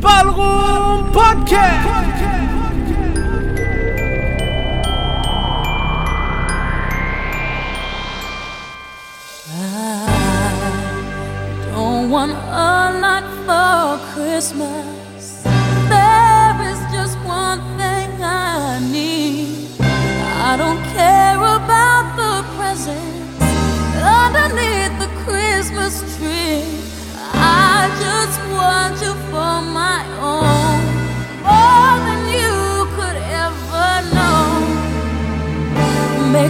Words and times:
Ballroom 0.00 1.12
Podcast. 1.12 1.86
I 9.48 11.70
Don't 11.72 12.10
want 12.10 12.32
a 12.32 12.98
lot 13.02 13.24
for 13.46 13.98
Christmas. 14.12 14.85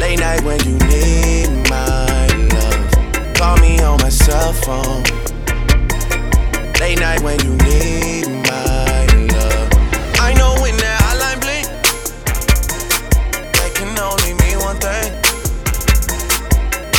Late 0.00 0.18
night 0.20 0.42
when 0.42 0.60
you 0.64 0.76
need 0.88 1.48
my 1.70 2.26
love. 2.52 3.34
Call 3.34 3.56
me 3.58 3.80
on 3.80 3.98
my 4.00 4.08
cell 4.08 4.52
phone. 4.52 5.02
Late 6.80 6.98
night 7.00 7.20
when 7.22 7.38
you 7.40 7.56
need 7.64 8.26
my 8.46 9.06
love. 9.32 9.68
I 10.20 10.34
know 10.36 10.54
when 10.60 10.76
that 10.76 11.00
hotline 11.04 11.40
blink, 11.40 11.66
that 13.54 13.70
can 13.74 13.96
only 13.98 14.34
mean 14.42 14.58
one 14.60 14.76
thing. 14.76 15.12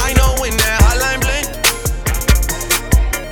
I 0.02 0.14
know 0.18 0.36
when 0.42 0.56
that 0.58 0.80
hotline 0.86 1.22
blink, 1.22 1.48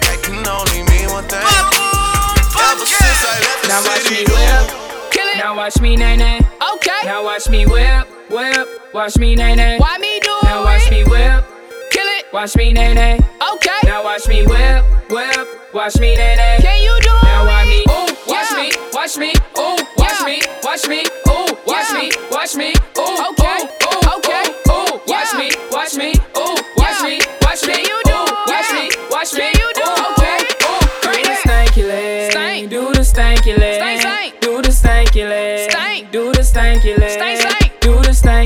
that 0.01 0.18
can 0.21 0.45
only 0.45 0.83
mean 0.92 1.10
one 1.10 1.25
thing. 1.25 1.42
Ever 1.42 2.86
since 2.86 3.25
I 3.25 3.39
left 3.42 3.62
the 3.63 3.68
Now 3.69 3.81
watch 3.81 4.06
me 4.12 4.21
whip. 4.25 4.30
Oh. 4.30 5.10
Kill 5.12 5.27
it. 5.27 5.38
Now 5.38 5.56
watch 5.56 5.80
me 5.81 5.95
nay 5.95 6.15
nay. 6.18 6.39
Okay. 6.75 7.01
Now 7.06 7.24
watch 7.24 7.50
me 7.50 7.65
whip, 7.65 8.07
whip, 8.33 8.94
watch 8.94 9.18
me 9.18 9.35
nay 9.35 9.56
nay. 9.56 9.77
Why 9.80 9.97
me 9.97 10.19
do 10.19 10.31
it? 10.41 10.45
Now 10.45 10.63
watch 10.63 10.89
me 10.89 11.03
whip, 11.03 11.45
Kill 11.91 12.07
it. 12.18 12.25
watch 12.33 12.56
me 12.56 12.74
nay 12.74 12.94
nay. 12.94 13.19
Okay. 13.53 13.80
Now 13.83 14.03
watch 14.03 14.27
me 14.27 14.45
whip, 14.45 14.83
whip, 15.09 15.47
watch 15.74 16.00
me 16.00 16.15
nay 16.15 16.35
nay. 16.35 16.57
Can 16.62 16.81
you 16.81 16.97
do 17.01 17.09
it? 17.09 17.24
Now 17.24 17.45
watch 17.45 17.68
me, 17.68 17.80
ooh, 17.89 18.07
watch 18.27 18.51
Yeah. 18.51 18.57
me, 18.57 18.71
watch 18.94 19.18
me, 19.18 19.31
ooh, 19.57 19.77
watch 19.97 20.19
Yeah. 20.19 20.25
me, 20.25 20.41
watch 20.63 20.88
me, 20.88 21.00
ooh, 21.30 21.57
watch 21.65 21.89
Yeah. 21.89 21.97
me, 22.00 22.12
watch 22.31 22.56
me, 22.56 22.74
ooh, 22.97 23.01
Okay. 23.30 23.59
ooh, 23.62 23.94
ooh, 23.94 24.15
Okay. 24.18 24.44
ooh, 24.69 24.74
ooh, 24.74 25.01
watch 25.07 25.33
me, 25.36 25.51
watch 25.71 25.94
me, 25.95 26.13
ooh, 26.38 26.56
watch 26.77 27.00
Yeah. 27.01 27.03
me, 27.07 27.19
watch 27.41 27.63
me, 27.68 27.74
Can 27.74 27.86
you 27.86 28.01
do 28.06 28.13
ooh, 28.13 28.24
it? 28.25 28.47
watch 28.47 28.71
me, 28.74 28.89
watch 29.12 29.33
me, 29.33 29.39
Can 29.39 29.53
you 29.62 29.71
do 29.75 29.81
ooh. 29.83 30.12
Okay. 30.18 30.38
ooh. 30.65 30.79
Do 31.03 31.12
the 31.24 31.36
stanky 31.45 31.88
leg, 31.88 32.31
Stank. 32.31 32.69
do 32.69 32.94
the 32.94 33.00
stanky 33.03 33.57
leg, 33.57 33.75
Stank, 33.75 34.01
stank. 34.01 34.39
do 34.41 34.62
the 34.62 34.69
stanky 34.69 35.29
leg, 35.29 35.69
Stank. 35.71 36.12
do 36.12 36.31
the 36.31 36.39
stanky 36.41 36.97
leg, 36.97 37.09
Stank, 37.12 37.38
stank. 37.39 37.41
do 37.41 37.43
the 37.43 37.43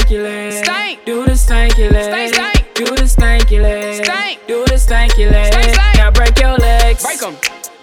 stanky 0.07 0.23
leg, 0.23 0.63
Stank. 0.63 1.05
do 1.05 1.25
the 1.25 1.31
stanky 1.31 1.91
leg, 1.91 2.29
Stank, 2.29 2.33
stank. 2.33 2.75
do 2.75 2.85
the 2.85 3.03
stanky 3.03 3.61
leg, 3.61 4.05
Stank. 4.05 4.47
do 4.47 4.65
the 4.65 4.73
stanky 4.75 5.31
leg. 5.31 5.51
Stank, 5.53 5.73
stank. 5.73 5.97
Now 5.97 6.11
break 6.11 6.39
your 6.39 6.55
legs, 6.55 7.03
Break 7.03 7.23
'em. 7.23 7.35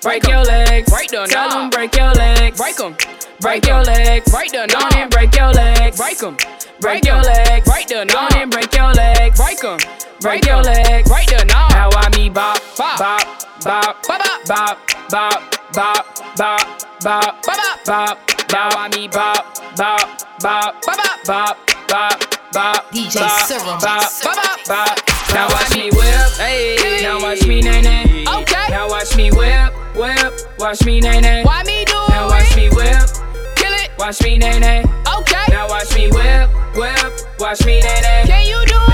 break 0.02 0.26
your 0.26 0.42
legs, 0.44 0.90
Break 0.90 1.10
the 1.10 1.26
tell 1.28 1.50
them 1.50 1.70
break 1.70 1.94
your 1.96 2.12
legs, 2.12 2.58
Break 2.58 2.80
'em. 2.80 2.96
break 3.40 3.66
your 3.66 3.82
legs, 3.82 4.30
Break 4.30 4.52
the 4.52 4.66
Go 4.72 4.78
on 4.78 4.96
and 4.96 5.10
break 5.10 5.36
your 5.36 5.52
legs, 5.52 5.96
Break 5.98 6.22
'em. 6.22 6.36
break 6.80 7.04
your 7.04 7.20
legs, 7.22 7.68
Break 7.68 7.88
the 7.88 8.06
Go 8.06 8.18
on 8.18 8.36
and 8.36 8.50
break 8.50 8.74
your 8.74 8.92
legs, 8.94 9.38
Break 9.38 9.64
'em. 9.64 9.78
break 10.20 10.46
your 10.46 10.62
legs, 10.62 11.08
Break 11.08 11.26
the 11.28 11.44
knob. 11.44 11.70
Now 11.72 11.90
I 11.92 12.08
me 12.16 12.30
bop, 12.30 12.58
Bop. 12.78 12.98
bop, 12.98 13.26
bop, 13.62 14.02
Bop, 14.08 14.46
bop, 14.46 14.78
bop, 15.10 15.40
bop, 15.74 15.74
bop, 15.74 16.36
bop, 16.36 16.64
bop, 17.02 17.42
Bop, 17.44 17.86
bop, 17.86 18.18
bop. 18.48 18.76
I 18.76 18.88
me 18.96 19.08
bop, 19.08 19.58
bop, 19.76 20.08
bop, 20.40 20.82
Bop, 20.86 21.24
bop. 21.26 21.73
Bop, 21.88 22.18
bop, 22.20 22.52
bop, 22.52 22.90
DJ 22.92 23.20
bop, 23.20 23.40
Serum. 23.46 23.78
bop, 23.80 24.10
Bop, 24.22 24.58
bop. 24.68 24.98
Now 25.32 25.48
watch 25.48 25.74
me 25.74 25.90
whip, 25.90 26.30
Hey. 26.38 27.00
Now 27.02 27.20
watch 27.20 27.46
me 27.46 27.60
nay 27.60 27.82
nay. 27.82 28.24
Okay. 28.28 28.66
Now 28.70 28.88
watch 28.88 29.16
me 29.16 29.30
whip, 29.30 29.72
whip. 29.94 30.32
Watch 30.58 30.84
me 30.84 31.00
nay 31.00 31.20
nay. 31.20 31.42
Why 31.44 31.62
me 31.64 31.84
do 31.84 31.92
it? 31.92 32.10
Now 32.10 32.28
watch 32.28 32.56
me 32.56 32.68
whip, 32.70 33.08
Kill 33.56 33.72
it. 33.72 33.90
watch 33.98 34.22
me 34.22 34.38
nay 34.38 34.58
nay. 34.58 34.84
Okay. 35.18 35.44
Now 35.48 35.68
watch 35.68 35.94
me 35.94 36.08
whip, 36.08 36.48
whip. 36.76 37.12
Watch 37.40 37.64
me 37.66 37.80
nay 37.80 38.00
nay. 38.02 38.22
Can 38.26 38.46
you 38.46 38.64
do 38.66 38.74
it? 38.74 38.88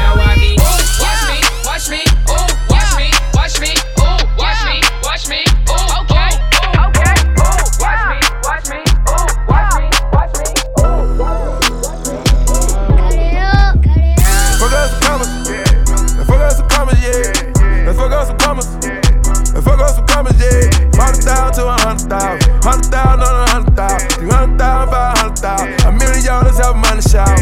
Thousand 21.51 21.65
to 21.65 21.69
a 21.69 21.79
hundred 21.83 22.09
thousand. 22.09 22.63
Hundred 22.63 22.87
thousand 22.87 23.27
on 23.27 23.35
a 23.35 23.51
hundred 23.51 23.75
thousand. 23.75 24.11
Three 24.11 24.31
hundred 24.31 24.59
thousand, 24.59 24.93
five 24.93 25.19
hundred 25.19 25.39
thousand. 25.39 25.83
A 25.83 25.91
million 25.91 26.25
dollars 26.25 26.59
have 26.59 26.77
money 26.77 27.03
shout. 27.03 27.39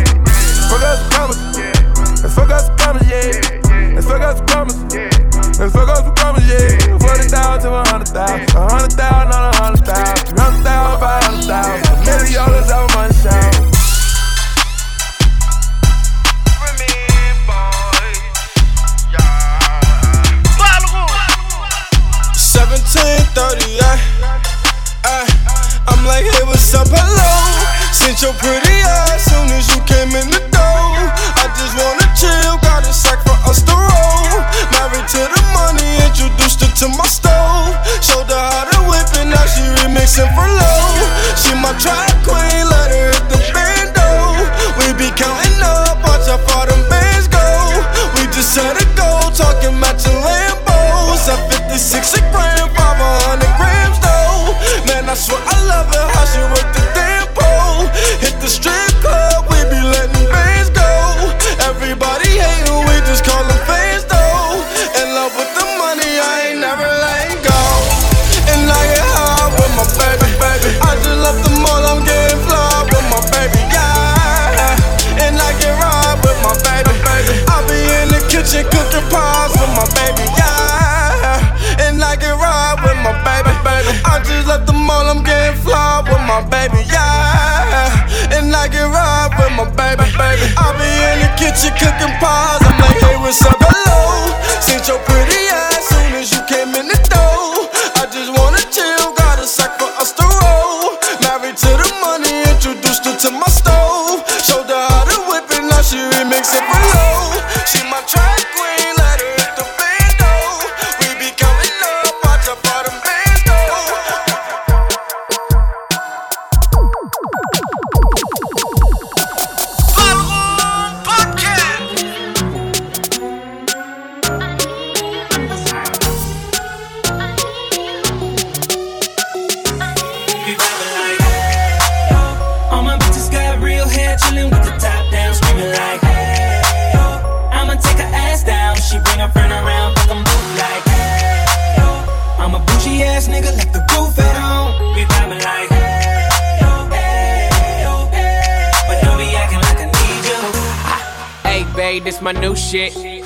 Fuck 0.72 0.82
us 0.82 1.00
commas. 1.12 1.36
And 2.24 2.32
fuck 2.32 2.48
us 2.48 2.70
commas, 2.80 3.04
yeah. 3.04 3.68
And 3.68 4.04
fuck 4.04 4.22
us 4.22 4.40
commas. 4.48 4.76
And 5.60 5.72
fuck 5.72 5.88
us 5.92 6.08
commas, 6.16 6.48
yeah. 6.48 6.98
Forty 6.98 7.28
thousand 7.28 7.68
to 7.68 7.76
a 7.76 7.84
hundred 7.84 8.08
thousand. 8.08 8.56
A 8.56 8.68
hundred 8.72 8.92
thousand 8.96 9.28
on 9.28 9.52
a 9.52 9.56
hundred 9.60 9.84
thousand. 9.84 10.24
Three 10.24 10.40
hundred 10.40 10.64
thousand, 10.64 11.00
five 11.00 11.24
hundred 11.24 11.44
thousand. 11.44 11.87
What's 26.68 26.92
up? 26.92 26.92
Hello. 26.92 27.32
Sent 27.96 28.20
your 28.20 28.36
pretty 28.36 28.76
ass 28.84 29.24
soon 29.24 29.48
as 29.56 29.64
you 29.72 29.80
came 29.88 30.12
in 30.12 30.28
the 30.28 30.42
door. 30.52 31.00
I 31.40 31.48
just 31.56 31.72
wanna 31.80 32.04
chill, 32.12 32.60
got 32.60 32.84
a 32.84 32.92
sack 32.92 33.24
for 33.24 33.38
us 33.48 33.64
to 33.64 33.72
roll. 33.72 34.44
Married 34.76 35.08
to 35.16 35.22
the 35.32 35.42
money, 35.56 35.88
introduced 36.04 36.60
her 36.60 36.68
to 36.84 36.86
my 36.92 37.08
stove. 37.08 37.72
Showed 38.04 38.28
her 38.28 38.36
how 38.52 38.68
to 38.68 38.78
whip 38.84 39.08
it, 39.16 39.32
now 39.32 39.44
she 39.48 39.64
remixing 39.80 40.28
for 40.36 40.44
low. 40.44 40.92
She 41.40 41.56
my 41.56 41.72
track 41.80 42.12
queen, 42.28 42.68
let 42.68 42.92
her 42.92 43.16
hit 43.16 43.24
the 43.32 43.40
bando. 43.56 44.08
We 44.76 44.92
be 45.00 45.08
counting 45.16 45.56
up, 45.64 46.04
watch 46.04 46.28
how 46.28 46.36
far 46.52 46.68
them 46.68 46.84
bands 46.92 47.32
go. 47.32 47.48
We 48.12 48.28
just 48.28 48.52
set 48.52 48.76
a 48.76 48.84
goal, 48.92 49.32
talking 49.32 49.72
matching 49.80 50.20
Lambos. 50.20 51.32
At 51.32 51.40
56 51.48 52.12
a 52.12 52.20
gram, 52.28 52.47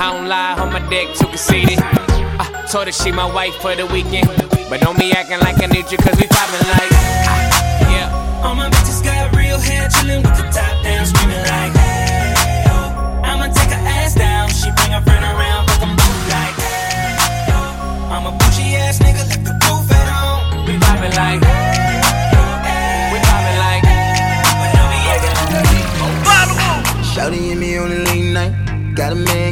I 0.00 0.12
don't 0.12 0.28
lie, 0.28 0.54
on 0.54 0.72
my 0.72 0.78
dick 0.88 1.12
too 1.16 1.26
conceited. 1.26 1.80
I 1.82 2.64
told 2.70 2.86
her 2.86 2.92
she 2.92 3.10
my 3.10 3.26
wife 3.26 3.54
for 3.56 3.74
the 3.74 3.84
weekend. 3.86 4.28
But 4.70 4.80
don't 4.80 4.96
be 4.96 5.10
acting 5.10 5.40
like 5.40 5.60
I 5.60 5.66
need 5.66 5.90
you, 5.90 5.98
cause 5.98 6.14
we 6.14 6.28
poppin' 6.28 6.68
like. 6.70 6.92
Ah, 7.26 7.90
yeah. 7.90 8.44
All 8.46 8.54
my 8.54 8.70
bitches 8.70 9.02
got 9.02 9.34
real 9.34 9.58
hair, 9.58 9.88
chillin' 9.88 10.22
with 10.22 10.36
the 10.38 10.46
top 10.54 10.84
down, 10.84 11.04
screamin' 11.04 11.42
like. 11.50 11.74
Hey, 11.74 12.62
yo, 12.70 12.74
I'ma 13.26 13.46
take 13.50 13.74
her 13.74 13.82
ass 13.98 14.14
down. 14.14 14.48
She 14.50 14.70
bring 14.70 14.92
her 14.94 15.02
friend 15.02 15.24
around, 15.24 15.66
but 15.66 15.82
I'm 15.82 15.96
like. 16.30 16.54
Hey, 16.62 17.50
yo, 17.50 17.58
I'm 18.14 18.26
a 18.26 18.38
bougie 18.38 18.76
ass 18.78 19.00
nigga, 19.00 19.26
like 19.28 19.42
the 19.42 19.54
roof 19.66 19.90
at 19.90 20.06
home. 20.14 20.64
We 20.64 20.78
poppin' 20.78 21.10
like. 21.10 21.57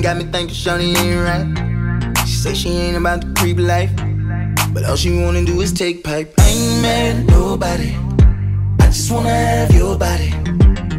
Got 0.06 0.18
a 0.18 0.24
man, 0.24 0.30
got 0.30 0.38
me 0.38 0.38
thinking 0.38 0.54
Shawty 0.54 0.96
ain't 0.96 1.20
right. 1.26 2.18
She 2.28 2.36
say 2.36 2.54
she 2.54 2.68
ain't 2.68 2.96
about 2.96 3.22
the 3.22 3.32
creep 3.40 3.58
life. 3.58 3.90
But 4.72 4.84
all 4.84 4.94
she 4.94 5.10
wanna 5.20 5.44
do 5.44 5.60
is 5.60 5.72
take 5.72 6.04
pipe. 6.04 6.32
I 6.38 6.48
ain't 6.48 6.80
mad 6.82 7.16
at 7.16 7.24
nobody. 7.26 7.96
I 8.78 8.86
just 8.86 9.10
wanna 9.10 9.30
have 9.30 9.74
your 9.74 9.98
body. 9.98 10.30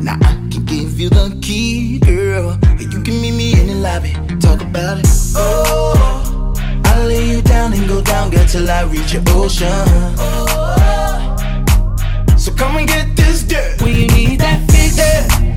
Now 0.04 0.18
I 0.20 0.34
can 0.52 0.66
give 0.66 1.00
you 1.00 1.08
the 1.10 1.40
key, 1.42 2.00
girl. 2.00 2.60
And 2.64 2.82
you 2.82 3.02
can 3.02 3.22
meet 3.22 3.32
me 3.32 3.54
in 3.58 3.68
the 3.68 3.76
lobby. 3.76 4.12
Talk 4.42 4.60
about 4.60 5.00
it. 5.00 5.08
Oh, 5.38 6.54
I'll 6.84 7.08
lay 7.08 7.30
you 7.30 7.42
down 7.42 7.72
and 7.72 7.88
go 7.88 8.02
down, 8.02 8.30
girl, 8.30 8.46
till 8.46 8.70
I 8.70 8.82
reach 8.84 9.14
your 9.14 9.24
ocean. 9.30 9.70
Oh, 10.20 11.38
So 12.38 12.52
come 12.52 12.76
and 12.76 12.88
get 12.90 13.16
this 13.16 13.44
dirt. 13.44 13.82
When 13.82 13.96
you 13.96 14.08
need 14.08 14.42
that 14.42 14.70
fix, 14.70 15.57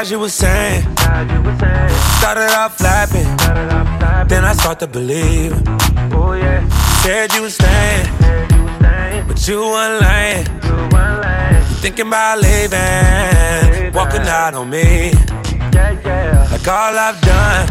Lies 0.00 0.10
you 0.10 0.18
were 0.18 0.30
saying. 0.30 0.82
Started 2.18 2.50
out 2.60 2.72
flapping, 2.78 3.28
then 4.28 4.44
I 4.44 4.54
start 4.54 4.78
to 4.80 4.86
believe. 4.86 5.52
Said 7.02 7.32
you 7.34 7.42
was 7.42 7.54
staying, 7.54 8.06
but 9.28 9.38
you 9.46 9.60
weren't 9.60 10.00
lying. 10.00 10.46
Thinking 11.82 12.06
about 12.06 12.38
leaving, 12.40 13.92
walking 13.92 14.26
out 14.40 14.54
on 14.54 14.70
me. 14.70 15.12
Like 16.52 16.68
all 16.68 16.96
I've 17.06 17.20
done, 17.20 17.68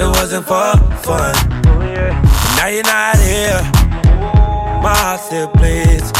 it 0.00 0.10
wasn't 0.16 0.46
for 0.46 0.76
fun. 1.06 1.34
Now 2.56 2.68
you're 2.68 2.84
not 2.84 3.16
here, 3.18 3.62
my 4.84 4.94
heart 5.02 5.20
still 5.20 5.48
bleeds. 5.58 6.12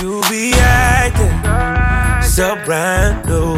You 0.00 0.22
be 0.30 0.54
acting 0.54 0.87
so 2.38 2.54
brand 2.64 3.26
new. 3.26 3.56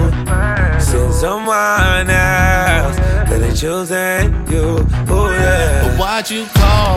Since 0.81 1.17
someone 1.17 2.09
else 2.09 2.97
that 3.29 3.43
ain't 3.45 3.55
choosing 3.55 4.33
you. 4.51 4.81
Oh 5.07 5.29
yeah. 5.31 5.83
But 5.85 5.99
why'd 6.01 6.31
you 6.31 6.47
call? 6.55 6.97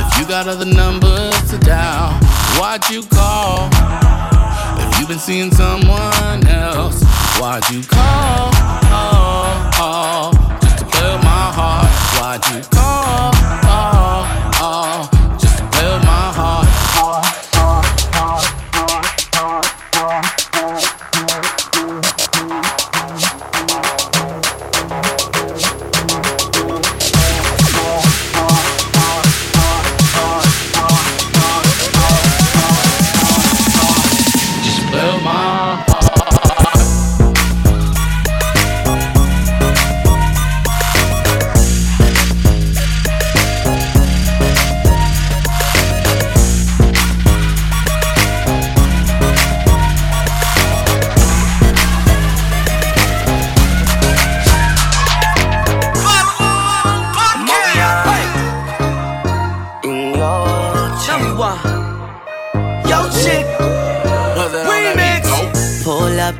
If 0.00 0.18
you 0.18 0.24
got 0.26 0.48
other 0.48 0.64
numbers 0.64 1.36
to 1.50 1.58
dial, 1.58 2.18
why'd 2.58 2.88
you 2.88 3.02
call? 3.02 3.68
If 4.80 4.98
you've 4.98 5.08
been 5.08 5.18
seeing 5.18 5.50
someone 5.50 6.46
else, 6.46 7.02
why'd 7.38 7.68
you 7.68 7.82
call? 7.82 8.48
Oh, 8.96 9.70
oh, 9.76 10.58
just 10.62 10.78
to 10.78 10.84
play 10.86 11.12
with 11.12 11.22
my 11.22 11.52
heart. 11.52 11.92
Why'd 12.16 12.40
you 12.48 12.62
call? 12.70 13.30
Oh, 13.68 14.15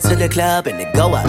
to 0.00 0.17
the 0.17 0.29
club 0.29 0.67
and 0.67 0.81
it 0.81 0.93
go 0.95 1.15
up. 1.15 1.26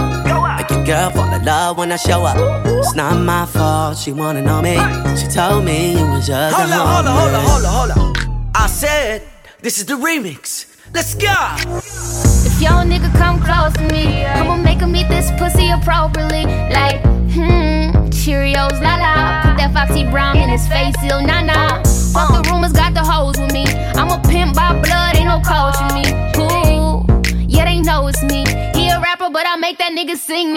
Make 0.57 0.69
your 0.69 0.85
girl 0.85 1.09
fall 1.11 1.33
in 1.33 1.45
love 1.45 1.77
when 1.77 1.91
I 1.91 1.97
show 1.97 2.23
up. 2.23 2.37
It's 2.65 2.95
not 2.95 3.15
my 3.17 3.45
fault, 3.45 3.97
she 3.97 4.11
wanna 4.11 4.41
know 4.41 4.61
me. 4.61 4.75
She 5.17 5.27
told 5.27 5.65
me 5.65 5.97
you 5.97 6.05
was 6.05 6.27
just 6.27 6.55
Hold 6.55 6.69
a 6.69 6.73
on, 6.73 7.05
hold 7.05 7.07
on, 7.07 7.15
hold 7.15 7.35
on, 7.35 7.43
hold 7.43 7.91
on, 7.91 7.97
hold 7.97 8.15
on. 8.27 8.51
I 8.55 8.67
said, 8.67 9.23
this 9.61 9.77
is 9.77 9.85
the 9.85 9.93
remix. 9.95 10.65
Let's 10.93 11.13
go. 11.15 11.33
If 12.47 12.61
your 12.61 12.81
nigga 12.91 13.11
come 13.17 13.41
close 13.41 13.73
to 13.73 13.93
me, 13.93 14.25
I'ma 14.25 14.55
make 14.57 14.79
him 14.79 14.95
eat 14.95 15.07
this 15.09 15.31
pussy 15.37 15.69
appropriately. 15.69 16.45
Like, 16.71 17.01
hmm, 17.35 18.07
Cheerios, 18.09 18.79
la 18.81 18.95
la. 18.95 19.41
Put 19.43 19.57
that 19.57 19.71
Foxy 19.73 20.09
Brown 20.09 20.37
in 20.37 20.49
his 20.49 20.67
face, 20.67 20.95
ill 21.03 21.21
nah 21.21 21.41
nah. 21.41 21.56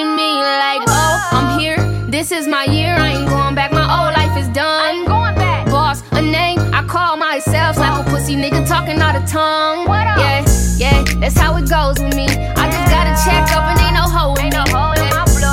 To 0.01 0.17
me. 0.17 0.41
Like, 0.41 0.83
oh, 0.89 1.29
I'm 1.33 1.59
here. 1.59 1.79
This 2.09 2.33
is 2.33 2.47
my 2.47 2.65
year. 2.65 2.95
I 2.95 3.13
ain't 3.13 3.29
going 3.29 3.55
back. 3.55 3.73
My 3.73 3.85
old 3.85 4.17
life 4.17 4.37
is 4.39 4.49
done. 4.49 4.81
I 4.87 4.91
ain't 4.93 5.07
going 5.07 5.35
back. 5.35 5.67
Boss, 5.67 6.03
a 6.13 6.23
name 6.23 6.59
I 6.73 6.83
call 6.85 7.17
myself. 7.17 7.77
Slap 7.77 8.07
a 8.07 8.11
pussy 8.11 8.35
nigga 8.35 8.67
talking 8.67 8.99
out 9.01 9.17
of 9.17 9.29
tongue. 9.29 9.87
What 9.87 10.07
up? 10.07 10.19
Yeah, 10.19 10.45
yeah, 10.77 11.05
that's 11.21 11.37
how 11.37 11.57
it 11.57 11.69
goes 11.69 11.99
with 12.03 12.15
me. 12.17 12.27
I 12.61 12.65
just 12.75 12.89
got 12.91 13.05
a 13.13 13.15
check 13.25 13.45
up 13.57 13.65
and 13.71 13.81
ain't 13.81 13.95
no 13.95 14.07
hoe 14.09 14.35
in 14.41 14.51
me. 14.51 14.61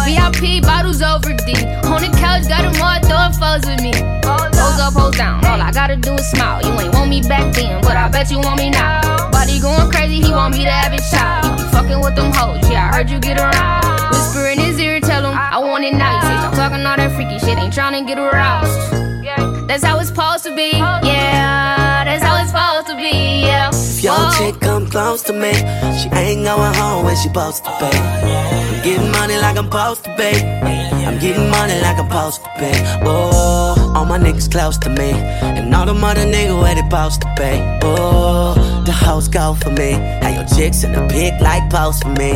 VIP 0.08 0.64
bottles 0.64 1.02
over 1.02 1.34
D. 1.46 1.52
On 1.92 2.00
the 2.00 2.12
couch, 2.18 2.48
got 2.48 2.64
all 2.64 3.07
down. 5.18 5.44
All 5.46 5.60
I 5.60 5.72
gotta 5.72 5.98
do 5.98 6.14
is 6.14 6.30
smile. 6.30 6.62
You 6.62 6.80
ain't 6.80 6.94
want 6.94 7.10
me 7.10 7.22
back 7.22 7.54
then, 7.54 7.82
but 7.82 7.98
I 7.98 8.08
bet 8.08 8.30
you 8.30 8.40
want 8.40 8.60
me 8.60 8.70
now. 8.70 9.02
Body 9.32 9.60
going 9.60 9.90
crazy, 9.90 10.22
he 10.22 10.32
want 10.32 10.56
me 10.56 10.64
to 10.64 10.72
have 10.72 10.94
it 10.94 11.02
child. 11.12 11.60
He 11.60 11.64
be 11.64 11.70
fucking 11.72 12.00
with 12.00 12.16
them 12.16 12.32
hoes, 12.32 12.70
yeah, 12.70 12.90
I 12.92 12.96
heard 12.96 13.10
you 13.10 13.20
get 13.20 13.40
around. 13.40 14.12
Whisper 14.12 14.48
in 14.48 14.60
his 14.60 14.80
ear, 14.80 15.02
tell 15.02 15.26
him 15.26 15.36
I 15.36 15.58
want 15.58 15.84
it 15.84 15.94
now. 15.94 16.16
You 16.16 16.22
say 16.22 16.58
talking 16.58 16.86
all 16.86 16.96
that 16.96 17.12
freaky 17.16 17.40
shit, 17.40 17.58
ain't 17.58 17.74
trying 17.74 18.00
to 18.00 18.08
get 18.08 18.20
aroused. 18.20 18.98
That's 19.68 19.84
how 19.84 20.00
it's 20.00 20.08
supposed 20.08 20.46
to 20.46 20.56
be, 20.56 20.72
yeah. 20.72 22.06
That's 22.06 22.24
how 22.24 22.42
it's 22.42 22.52
supposed 22.52 22.88
to 22.88 22.96
be, 22.96 23.42
yeah. 23.46 23.70
If 23.74 24.02
your 24.02 24.14
Whoa. 24.14 24.32
chick 24.38 24.62
come 24.62 24.88
close 24.90 25.22
to 25.24 25.34
me, 25.34 25.54
she 26.00 26.08
ain't 26.16 26.46
going 26.46 26.74
home 26.76 27.04
when 27.04 27.16
she 27.18 27.28
supposed 27.28 27.66
to 27.66 27.72
pay. 27.72 27.98
I'm 27.98 28.84
getting 28.84 29.12
money 29.12 29.36
like 29.38 29.58
I'm 29.58 29.66
supposed 29.66 30.06
to 30.06 30.16
pay. 30.16 30.38
I'm 31.06 31.20
getting 31.20 31.50
money 31.50 31.80
like 31.82 31.98
I'm 31.98 32.08
supposed 32.08 32.44
to 32.44 32.50
pay. 32.58 32.80
Oh, 33.04 33.94
all 33.94 34.06
my 34.06 34.18
niggas 34.18 34.50
close 34.50 34.78
to 34.80 34.90
me, 34.90 35.12
and 35.12 35.76
all 35.76 35.86
the 35.86 35.94
mother 35.94 36.22
niggas 36.22 36.62
where 36.62 36.76
they 36.76 36.82
supposed 36.82 37.22
to 37.22 37.34
pay. 37.36 37.80
Oh, 37.84 38.54
the 38.86 38.94
hoes 38.94 39.28
go 39.28 39.54
for 39.56 39.72
me. 39.72 39.98
Now 40.22 40.30
your 40.30 40.48
chicks 40.48 40.86
in 40.86 40.94
the 40.94 41.06
pic 41.10 41.42
like 41.42 41.70
post 41.70 42.04
for 42.04 42.10
me. 42.10 42.32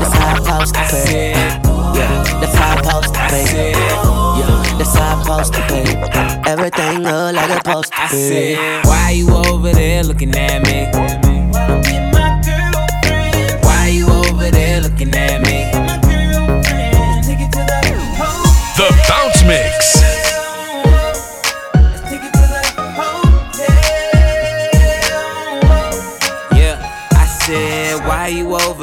That's 0.00 0.14
how 0.16 0.34
I'm 0.34 0.66
supposed 0.66 0.74
to 0.74 0.80
pay. 0.80 1.32
Yeah, 1.32 2.22
that's 2.40 2.54
how 2.54 2.76
I'm 2.76 2.84
supposed 2.84 3.14
to 3.14 3.20
pay. 3.28 4.09
Yeah, 4.94 5.14
I'm 5.14 5.22
supposed 5.22 5.54
to 5.54 5.60
pay. 5.62 6.50
Everything 6.50 7.02
look 7.02 7.34
like 7.34 7.50
it's 7.50 7.56
supposed 7.66 7.92
to 7.92 8.00
I 8.00 8.08
be. 8.10 8.16
said, 8.16 8.84
why 8.86 9.10
you 9.10 9.30
over 9.30 9.72
there 9.72 10.02
looking 10.02 10.34
at 10.34 10.62
me? 10.62 10.86
Why 13.62 13.88
you 13.88 14.06
over 14.08 14.50
there 14.50 14.80
looking 14.80 15.14
at 15.14 15.40
me? 15.42 15.70
The 18.76 18.88
Bounce 19.08 19.42
Mix. 19.44 20.09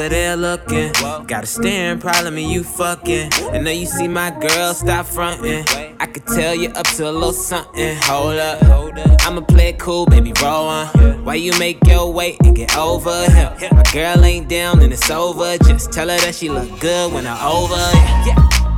There 0.09 0.35
looking 0.35 0.57
looking. 0.67 0.91
Got 1.27 1.43
a 1.43 1.47
staring 1.47 1.99
problem 1.99 2.37
and 2.37 2.49
you 2.49 2.63
fucking. 2.63 3.31
I 3.51 3.59
know 3.59 3.71
you 3.71 3.85
see 3.85 4.07
my 4.07 4.31
girl, 4.31 4.73
stop 4.73 5.05
fronting. 5.05 5.65
I 5.99 6.05
could 6.05 6.25
tell 6.27 6.55
you 6.55 6.69
up 6.69 6.87
to 6.87 7.09
a 7.09 7.11
little 7.11 7.33
something. 7.33 7.97
Hold 8.03 8.37
up, 8.37 8.63
I'ma 9.21 9.41
play 9.41 9.69
it 9.69 9.79
cool, 9.79 10.05
baby, 10.05 10.33
roll 10.41 10.67
on. 10.67 10.87
Why 11.23 11.35
you 11.35 11.57
make 11.59 11.77
your 11.85 12.11
way 12.11 12.37
and 12.43 12.55
get 12.55 12.77
over 12.77 13.29
here? 13.31 13.55
My 13.71 13.83
girl 13.93 14.23
ain't 14.23 14.47
down 14.49 14.81
and 14.81 14.93
it's 14.93 15.09
over. 15.09 15.57
Just 15.59 15.91
tell 15.91 16.09
her 16.09 16.17
that 16.17 16.35
she 16.35 16.49
look 16.49 16.79
good 16.79 17.13
when 17.13 17.25
I'm 17.27 17.45
over. 17.45 17.75
Yeah. 17.75 18.66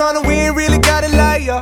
We 0.00 0.32
ain't 0.32 0.56
really 0.56 0.78
got 0.78 1.04
it 1.04 1.12
like 1.12 1.44
ya. 1.44 1.60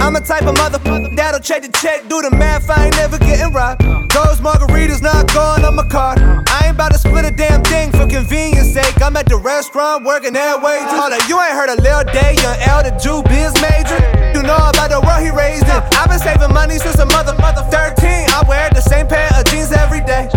I'm 0.00 0.16
a 0.16 0.20
type 0.22 0.48
of 0.48 0.56
mother 0.56 0.78
that'll 1.12 1.38
check 1.38 1.60
the 1.60 1.68
check, 1.68 2.08
do 2.08 2.22
the 2.22 2.30
math. 2.30 2.70
I 2.70 2.86
ain't 2.86 2.96
never 2.96 3.18
getting 3.18 3.52
robbed. 3.52 3.82
Those 4.08 4.40
margaritas 4.40 5.02
not 5.02 5.28
going 5.34 5.62
on 5.62 5.74
my 5.74 5.86
card. 5.86 6.18
I 6.48 6.64
ain't 6.64 6.76
about 6.76 6.92
to 6.92 6.98
split 6.98 7.26
a 7.26 7.30
damn 7.30 7.62
thing 7.62 7.92
for 7.92 8.08
convenience 8.08 8.72
sake. 8.72 9.02
I'm 9.02 9.18
at 9.18 9.28
the 9.28 9.36
restaurant 9.36 10.06
working 10.06 10.32
that 10.32 10.62
wages. 10.62 10.88
Hold 10.88 11.12
up, 11.12 11.28
you 11.28 11.36
ain't 11.36 11.52
heard 11.52 11.68
of 11.68 11.84
Lil 11.84 12.08
Day, 12.08 12.40
young 12.40 12.56
L, 12.72 12.80
the 12.80 12.96
Jew 12.96 13.20
biz 13.28 13.52
major. 13.60 14.00
You 14.32 14.40
know 14.40 14.56
about 14.56 14.88
the 14.88 15.04
world 15.04 15.20
he 15.20 15.28
raised 15.28 15.68
in. 15.68 15.76
I've 15.92 16.08
been 16.08 16.18
saving 16.18 16.54
money 16.56 16.78
since 16.80 16.96
a 16.96 17.04
mother, 17.04 17.36
mother 17.36 17.68
13. 17.68 18.32
I 18.32 18.48
wear 18.48 18.70
the 18.72 18.80
same 18.80 19.06
pair 19.06 19.28
of 19.36 19.44
jeans 19.52 19.76
every 19.76 20.00
day. 20.00 20.32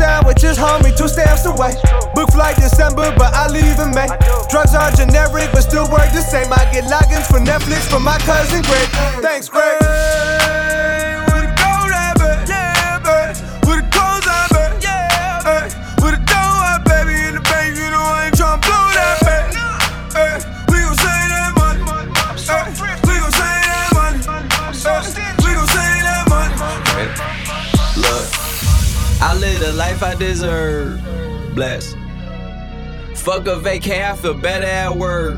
Sandwiches, 0.00 0.56
homie, 0.56 0.96
two 0.96 1.08
stamps 1.08 1.44
away. 1.44 1.74
Book 2.14 2.32
flight 2.32 2.56
December, 2.56 3.12
but 3.18 3.34
I 3.34 3.48
leave 3.48 3.78
in 3.78 3.90
May. 3.90 4.08
Drugs 4.48 4.74
are 4.74 4.90
generic, 4.92 5.52
but 5.52 5.60
still 5.60 5.84
work 5.92 6.10
the 6.14 6.22
same. 6.22 6.50
I 6.50 6.64
get 6.72 6.84
logins 6.84 7.26
for 7.26 7.38
Netflix 7.38 7.82
from 7.90 8.04
my 8.04 8.16
cousin 8.20 8.62
Greg. 8.62 8.88
Thanks, 9.20 9.50
Greg. 9.50 10.29
The 29.70 29.76
life 29.76 30.02
I 30.02 30.16
deserve. 30.16 31.00
Bless. 31.54 31.94
Fuck 33.14 33.46
a 33.46 33.54
vacay, 33.54 34.10
I 34.10 34.16
feel 34.16 34.34
better 34.34 34.66
at 34.66 34.96
work. 34.96 35.36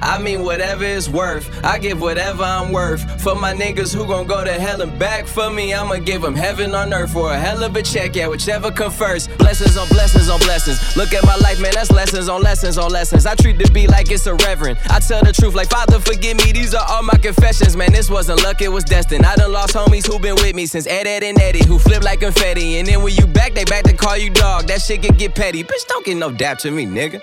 I 0.00 0.18
mean, 0.22 0.42
whatever 0.42 0.84
it's 0.84 1.06
worth. 1.06 1.49
I 1.64 1.78
give 1.78 2.00
whatever 2.00 2.42
I'm 2.42 2.72
worth. 2.72 3.22
For 3.22 3.34
my 3.34 3.52
niggas 3.54 3.94
who 3.94 4.06
gon' 4.06 4.26
go 4.26 4.44
to 4.44 4.52
hell 4.52 4.80
and 4.82 4.98
back 4.98 5.26
for 5.26 5.50
me, 5.50 5.74
I'ma 5.74 5.96
give 5.96 6.22
them 6.22 6.34
heaven 6.34 6.74
on 6.74 6.92
earth 6.92 7.12
for 7.12 7.32
a 7.32 7.38
hell 7.38 7.62
of 7.62 7.76
a 7.76 7.82
check, 7.82 8.16
yeah, 8.16 8.28
whichever 8.28 8.70
come 8.70 8.90
first. 8.90 9.36
Blessings 9.38 9.76
on 9.76 9.88
blessings 9.88 10.28
on 10.28 10.38
blessings. 10.40 10.96
Look 10.96 11.12
at 11.12 11.24
my 11.24 11.36
life, 11.36 11.60
man, 11.60 11.72
that's 11.74 11.90
lessons 11.90 12.28
on 12.28 12.42
lessons 12.42 12.78
on 12.78 12.90
lessons. 12.90 13.26
I 13.26 13.34
treat 13.34 13.58
the 13.58 13.70
beat 13.70 13.90
like 13.90 14.10
it's 14.10 14.26
a 14.26 14.34
reverend. 14.34 14.78
I 14.88 15.00
tell 15.00 15.22
the 15.22 15.32
truth, 15.32 15.54
like, 15.54 15.70
Father, 15.70 15.98
forgive 16.00 16.36
me, 16.38 16.52
these 16.52 16.74
are 16.74 16.86
all 16.88 17.02
my 17.02 17.16
confessions, 17.16 17.76
man. 17.76 17.92
This 17.92 18.10
wasn't 18.10 18.42
luck, 18.42 18.62
it 18.62 18.68
was 18.68 18.84
destined. 18.84 19.24
I 19.26 19.36
done 19.36 19.52
lost 19.52 19.74
homies 19.74 20.06
who 20.06 20.18
been 20.18 20.36
with 20.36 20.54
me 20.54 20.66
since 20.66 20.86
Ed, 20.86 21.06
Ed, 21.06 21.22
and 21.22 21.40
Eddie, 21.40 21.64
who 21.64 21.78
flip 21.78 22.02
like 22.02 22.20
confetti. 22.20 22.78
And 22.78 22.88
then 22.88 23.02
when 23.02 23.14
you 23.14 23.26
back, 23.26 23.54
they 23.54 23.64
back 23.64 23.84
to 23.84 23.92
call 23.92 24.16
you 24.16 24.30
dog. 24.30 24.66
That 24.66 24.82
shit 24.82 25.02
can 25.02 25.16
get 25.16 25.34
petty. 25.34 25.62
Bitch, 25.62 25.86
don't 25.88 26.04
get 26.04 26.16
no 26.16 26.30
dap 26.30 26.58
to 26.58 26.70
me, 26.70 26.86
nigga. 26.86 27.20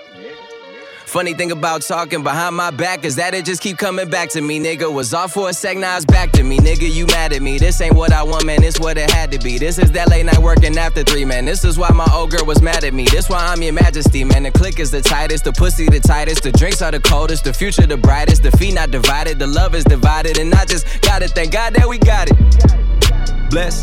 Funny 1.08 1.32
thing 1.32 1.52
about 1.52 1.80
talking 1.80 2.22
behind 2.22 2.54
my 2.54 2.70
back 2.70 3.06
is 3.06 3.16
that 3.16 3.32
it 3.32 3.46
just 3.46 3.62
keep 3.62 3.78
coming 3.78 4.10
back 4.10 4.28
to 4.28 4.42
me, 4.42 4.60
nigga. 4.60 4.92
Was 4.92 5.14
off 5.14 5.32
for 5.32 5.48
a 5.48 5.54
sec, 5.54 5.78
now 5.78 5.96
it's 5.96 6.04
back 6.04 6.32
to 6.32 6.42
me, 6.42 6.58
nigga. 6.58 6.86
You 6.86 7.06
mad 7.06 7.32
at 7.32 7.40
me? 7.40 7.56
This 7.56 7.80
ain't 7.80 7.94
what 7.94 8.12
I 8.12 8.22
want, 8.22 8.44
man. 8.44 8.60
This 8.60 8.78
what 8.78 8.98
it 8.98 9.10
had 9.10 9.32
to 9.32 9.38
be. 9.38 9.56
This 9.56 9.78
is 9.78 9.90
that 9.92 10.10
late 10.10 10.26
night 10.26 10.36
working 10.36 10.76
after 10.76 11.02
three, 11.02 11.24
man. 11.24 11.46
This 11.46 11.64
is 11.64 11.78
why 11.78 11.88
my 11.94 12.06
old 12.12 12.32
girl 12.32 12.44
was 12.44 12.60
mad 12.60 12.84
at 12.84 12.92
me. 12.92 13.06
This 13.06 13.30
why 13.30 13.38
I'm 13.38 13.62
your 13.62 13.72
majesty, 13.72 14.22
man. 14.22 14.42
The 14.42 14.50
click 14.50 14.78
is 14.78 14.90
the 14.90 15.00
tightest, 15.00 15.44
the 15.44 15.52
pussy 15.52 15.86
the 15.86 15.98
tightest, 15.98 16.42
the 16.42 16.52
drinks 16.52 16.82
are 16.82 16.90
the 16.90 17.00
coldest, 17.00 17.44
the 17.44 17.54
future 17.54 17.86
the 17.86 17.96
brightest, 17.96 18.42
the 18.42 18.50
feet 18.52 18.74
not 18.74 18.90
divided, 18.90 19.38
the 19.38 19.46
love 19.46 19.74
is 19.74 19.84
divided, 19.84 20.36
and 20.36 20.54
I 20.54 20.66
just 20.66 21.00
gotta 21.00 21.26
thank 21.26 21.52
God 21.52 21.72
that 21.72 21.88
we 21.88 21.96
got 21.96 22.28
it. 22.30 23.50
Bless. 23.50 23.82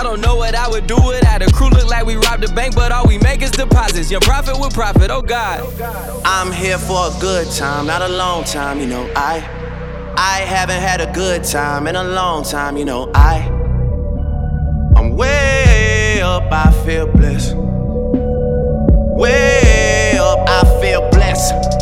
I 0.00 0.02
don't 0.02 0.22
know 0.22 0.36
what 0.36 0.54
I 0.54 0.66
would 0.66 0.86
do 0.86 0.96
without 0.96 1.42
a 1.42 1.52
crew. 1.52 1.68
Look 1.68 1.86
like 1.90 2.06
we 2.06 2.16
robbed 2.16 2.42
a 2.42 2.50
bank, 2.54 2.74
but 2.74 2.90
all 2.90 3.06
we 3.06 3.18
make 3.18 3.42
is 3.42 3.50
deposits. 3.50 4.10
Your 4.10 4.22
profit 4.22 4.58
with 4.58 4.72
profit, 4.72 5.10
oh 5.10 5.20
God. 5.20 5.60
I'm 6.24 6.50
here 6.50 6.78
for 6.78 7.08
a 7.08 7.20
good 7.20 7.46
time, 7.50 7.84
not 7.84 8.00
a 8.00 8.08
long 8.08 8.44
time, 8.44 8.80
you 8.80 8.86
know. 8.86 9.12
I 9.14 9.46
I 10.16 10.38
haven't 10.46 10.80
had 10.80 11.02
a 11.02 11.12
good 11.12 11.44
time 11.44 11.86
in 11.86 11.96
a 11.96 12.04
long 12.04 12.44
time, 12.44 12.78
you 12.78 12.86
know. 12.86 13.10
I 13.14 13.46
I'm 14.96 15.18
way 15.18 16.22
up, 16.22 16.50
I 16.50 16.72
feel 16.86 17.06
blessed. 17.06 17.54
Way 19.18 20.16
up, 20.18 20.48
I 20.48 20.80
feel 20.80 21.10
blessed. 21.10 21.79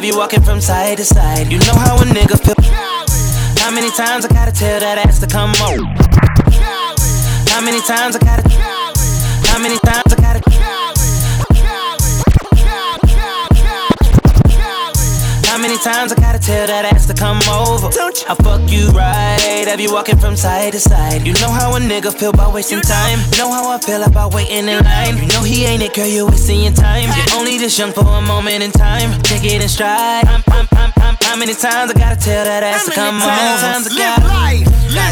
Have 0.00 0.06
you 0.06 0.16
walking 0.16 0.40
from 0.40 0.62
side 0.62 0.96
to 0.96 1.04
side. 1.04 1.52
You 1.52 1.58
know 1.58 1.76
how 1.76 1.94
a 1.96 2.04
nigga 2.08 2.40
feel. 2.40 2.56
How 3.60 3.70
many 3.70 3.90
times 3.90 4.24
I 4.24 4.28
gotta 4.32 4.50
tell 4.50 4.80
that 4.80 4.96
ass 4.96 5.20
to 5.20 5.26
come 5.26 5.52
over? 5.60 5.84
How 7.52 7.60
many 7.60 7.82
times 7.82 8.16
I 8.16 8.20
gotta? 8.24 8.48
How 9.44 9.58
many 9.58 9.76
times 9.84 10.08
I 10.08 10.19
many 15.60 15.76
times 15.78 16.12
I 16.12 16.16
gotta 16.16 16.38
tell 16.38 16.66
that 16.66 16.84
ass 16.86 17.06
to 17.06 17.14
come 17.14 17.38
over? 17.48 17.90
Don't 17.90 18.16
you? 18.20 18.26
I 18.28 18.34
fuck 18.34 18.62
you 18.70 18.88
right, 18.88 19.64
have 19.66 19.80
you 19.80 19.92
walking 19.92 20.18
from 20.18 20.36
side 20.36 20.72
to 20.72 20.80
side. 20.80 21.26
You 21.26 21.34
know 21.34 21.50
how 21.50 21.76
a 21.76 21.80
nigga 21.80 22.12
feel 22.12 22.30
about 22.30 22.54
wasting 22.54 22.80
time. 22.80 23.18
You 23.32 23.38
know 23.38 23.52
how 23.52 23.70
I 23.70 23.78
feel 23.78 24.02
about 24.02 24.34
waiting 24.34 24.68
in 24.68 24.84
line. 24.84 25.16
You 25.18 25.26
know 25.28 25.42
he 25.42 25.64
ain't 25.64 25.82
it, 25.82 25.94
girl, 25.94 26.06
you're 26.06 26.26
wasting 26.26 26.62
your 26.62 26.72
time. 26.72 27.08
You're 27.16 27.38
only 27.38 27.58
this 27.58 27.78
young 27.78 27.92
for 27.92 28.06
a 28.06 28.22
moment 28.22 28.62
in 28.62 28.72
time. 28.72 29.20
Take 29.22 29.44
it 29.44 29.62
in 29.62 29.68
stride. 29.68 30.26
I'm, 30.26 30.42
I'm, 30.48 30.68
I'm, 30.72 30.99
how 31.30 31.36
many 31.36 31.54
times 31.54 31.92
I 31.92 31.94
gotta 31.94 32.16
tell 32.16 32.44
that 32.44 32.64
ass 32.64 32.86
to 32.86 32.90
come 32.90 33.14
over? 33.14 33.30
How 33.30 33.38
many 33.38 33.62
times 33.62 33.86
I 33.86 33.94
gotta? 33.94 34.26
life 34.26 34.66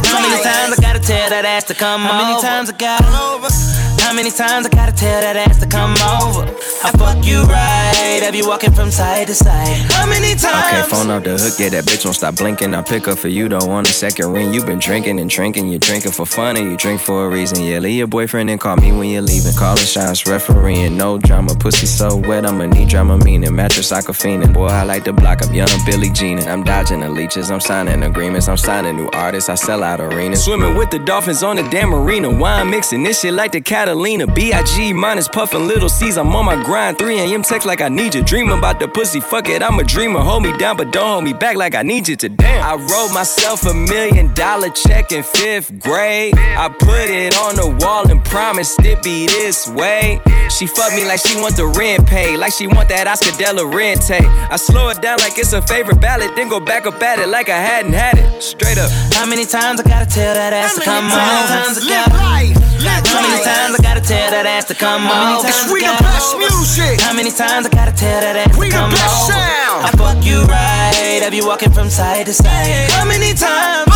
How 0.05 0.21
many 0.21 0.43
times 0.43 0.79
I 0.79 0.83
gotta 0.83 0.99
tell 0.99 1.31
that 1.31 1.45
ass 1.45 1.65
to 1.65 1.75
come 1.75 2.03
over? 2.03 2.13
How 2.13 2.27
many 2.27 2.43
times 2.43 2.71
I 2.71 2.77
gotta? 2.77 3.79
How 4.09 4.15
many 4.15 4.31
times 4.31 4.67
I 4.67 4.71
gotta 4.71 4.93
tell 4.93 5.21
that 5.21 5.37
ass 5.37 5.61
to 5.61 5.67
come 5.67 5.93
over? 5.93 6.49
I 6.83 6.91
fuck 6.97 7.25
you 7.27 7.43
right, 7.43 8.21
have 8.23 8.35
you 8.35 8.49
walking 8.49 8.73
from 8.73 8.91
side 8.91 9.27
to 9.27 9.35
side? 9.35 9.77
How 9.93 10.07
many 10.07 10.35
times? 10.35 10.67
Okay, 10.67 10.83
phone 10.89 11.11
off 11.11 11.25
the 11.25 11.37
hook, 11.37 11.59
yeah, 11.59 11.69
that 11.69 11.85
bitch 11.85 12.05
won't 12.05 12.17
stop 12.17 12.37
blinking. 12.37 12.75
I 12.75 12.83
pick 12.83 13.07
up 13.07 13.19
for 13.19 13.29
you, 13.29 13.49
don't 13.49 13.69
want 13.69 13.89
a 13.89 13.93
second 13.93 14.33
ring. 14.33 14.55
You 14.55 14.65
been 14.65 14.79
drinking 14.79 15.21
and 15.21 15.29
drinking, 15.29 15.69
you 15.69 15.79
drinking 15.79 16.13
for 16.13 16.25
fun 16.25 16.57
and 16.57 16.71
you 16.71 16.77
drink 16.77 17.01
for 17.01 17.27
a 17.27 17.29
reason. 17.29 17.63
Yeah, 17.63 17.81
leave 17.81 17.99
your 17.99 18.07
boyfriend 18.07 18.49
and 18.51 18.59
call 18.59 18.77
me 18.77 18.93
when 18.93 19.11
you're 19.11 19.23
leaving. 19.23 19.53
Calling 19.55 19.85
shots, 19.85 20.27
refereeing, 20.27 20.97
no 20.97 21.19
drama. 21.19 21.55
Pussy 21.55 21.87
so 21.87 22.17
wet, 22.17 22.47
I'ma 22.47 22.67
need 22.67 22.89
drama 22.89 23.19
meaning. 23.19 23.55
Mattress 23.55 23.91
like 23.91 24.09
a 24.09 24.13
fiendin'. 24.13 24.55
Boy, 24.55 24.67
I 24.67 24.85
like 24.85 25.05
the 25.05 25.13
block, 25.13 25.45
I'm 25.45 25.53
young 25.53 25.69
Billy 25.85 26.08
Jean. 26.11 26.39
And 26.39 26.49
I'm 26.49 26.63
dodging 26.63 27.01
the 27.01 27.09
leeches, 27.09 27.51
I'm 27.51 27.61
signing 27.61 28.03
agreements, 28.03 28.49
I'm 28.49 28.57
signing 28.57 28.97
new 28.97 29.09
artists, 29.13 29.49
I 29.49 29.55
sell 29.55 29.83
out 29.83 30.01
arenas. 30.01 30.45
Swimming 30.45 30.77
with 30.77 30.91
the 30.91 30.99
dolphins 30.99 31.43
on 31.43 31.57
the 31.57 31.63
damn 31.65 31.95
arena. 31.95 32.31
Wine 32.31 32.71
mixing 32.71 33.03
this 33.03 33.21
shit 33.21 33.35
like 33.35 33.53
the 33.53 33.61
Catalina. 33.61 34.27
B.I.G. 34.27 34.93
minus 34.93 35.29
puffing 35.29 35.67
little 35.67 35.89
C's, 35.89 36.17
I'm 36.17 36.35
on 36.35 36.45
my 36.45 36.63
grind. 36.63 36.99
3 36.99 37.19
a.m. 37.19 37.43
text 37.43 37.67
like 37.67 37.81
I 37.81 37.89
need 37.89 38.15
you. 38.15 38.23
Dream 38.23 38.51
about 38.51 38.81
the 38.81 38.89
pussy, 38.89 39.21
fuck 39.21 39.49
it, 39.49 39.63
I'm 39.63 39.79
a 39.79 39.85
dreamer. 39.85 40.21
Hold 40.21 40.43
me 40.43 40.57
down, 40.57 40.77
but 40.77 40.93
don't 40.93 41.09
hold 41.09 41.25
me 41.25 41.33
back 41.33 41.57
like 41.57 41.75
I 41.75 41.83
need 41.83 42.09
you 42.09 42.17
to 42.17 42.29
damn. 42.29 42.65
I 42.65 42.75
wrote 42.75 43.13
myself 43.13 43.67
a 43.67 43.75
million 43.75 44.33
dollar 44.35 44.71
check 44.71 45.13
in 45.13 45.23
fifth 45.23 45.79
grade. 45.81 46.35
I 46.37 46.69
put 46.69 47.09
it 47.11 47.37
on 47.37 47.57
the 47.57 47.85
wall 47.85 48.11
and 48.11 48.25
promised 48.25 48.81
it 48.85 49.03
be 49.03 49.27
this 49.27 49.69
way. 49.69 50.21
She 50.51 50.67
fuck 50.67 50.93
me 50.95 51.05
like 51.07 51.21
she 51.21 51.37
want 51.41 51.57
the 51.57 51.67
rent 51.67 52.07
paid, 52.07 52.39
like 52.39 52.53
she 52.53 52.67
want 52.67 52.89
that 52.89 53.07
Oscar 53.07 53.37
De 53.37 53.53
La 53.53 53.63
Renta. 53.71 54.21
I 54.51 54.57
slow 54.57 54.89
it 54.89 55.01
down 55.03 55.19
like 55.19 55.39
it's 55.39 55.53
a 55.53 55.61
favorite 55.63 55.98
ballad, 56.01 56.31
then 56.37 56.49
go 56.49 56.61
back 56.61 56.87
up 56.87 57.03
at 57.03 57.19
it 57.19 57.29
like 57.29 57.49
I 57.49 57.59
hadn't 57.59 57.93
had 57.93 58.19
it. 58.19 58.43
Straight 58.43 58.79
up. 58.79 58.91
How 59.15 59.27
many 59.27 59.45
times 59.45 59.81
I 59.81 59.85
gotta 59.85 60.07
tell 60.07 60.35
that 60.35 60.53
ass 60.53 60.75
to 60.77 60.85
come 60.85 61.07
over? 61.07 61.19
How 61.19 61.27
many 61.27 61.49
times 61.49 61.79
I 61.79 61.89
gotta? 61.89 62.69
How 63.09 63.21
many 63.23 63.43
times 63.45 63.79
I 63.79 63.83
gotta 63.83 64.01
tell 64.01 64.31
that 64.31 64.47
ass 64.47 64.65
to 64.67 64.75
come 64.75 65.07
over? 65.07 65.49
We 65.73 65.81
the 65.83 65.97
best 66.01 66.39
music. 66.39 67.01
How 67.01 67.13
many 67.13 67.31
times 67.31 67.67
I 67.67 67.71
gotta 67.71 67.93
tell 67.93 68.21
that 68.21 68.37
ass 68.37 68.55
to 68.55 68.59
We 68.61 68.71
the 68.71 68.79
best 68.91 69.31
over? 69.31 69.33
sound. 69.33 69.87
I 69.87 69.91
fuck 69.99 70.25
you 70.25 70.43
right, 70.45 71.21
have 71.23 71.35
you 71.35 71.47
walking 71.47 71.73
from 71.73 71.89
side 71.91 72.27
to 72.27 72.33
side? 72.35 72.91
How 72.91 73.05
many 73.05 73.35
times? 73.35 73.87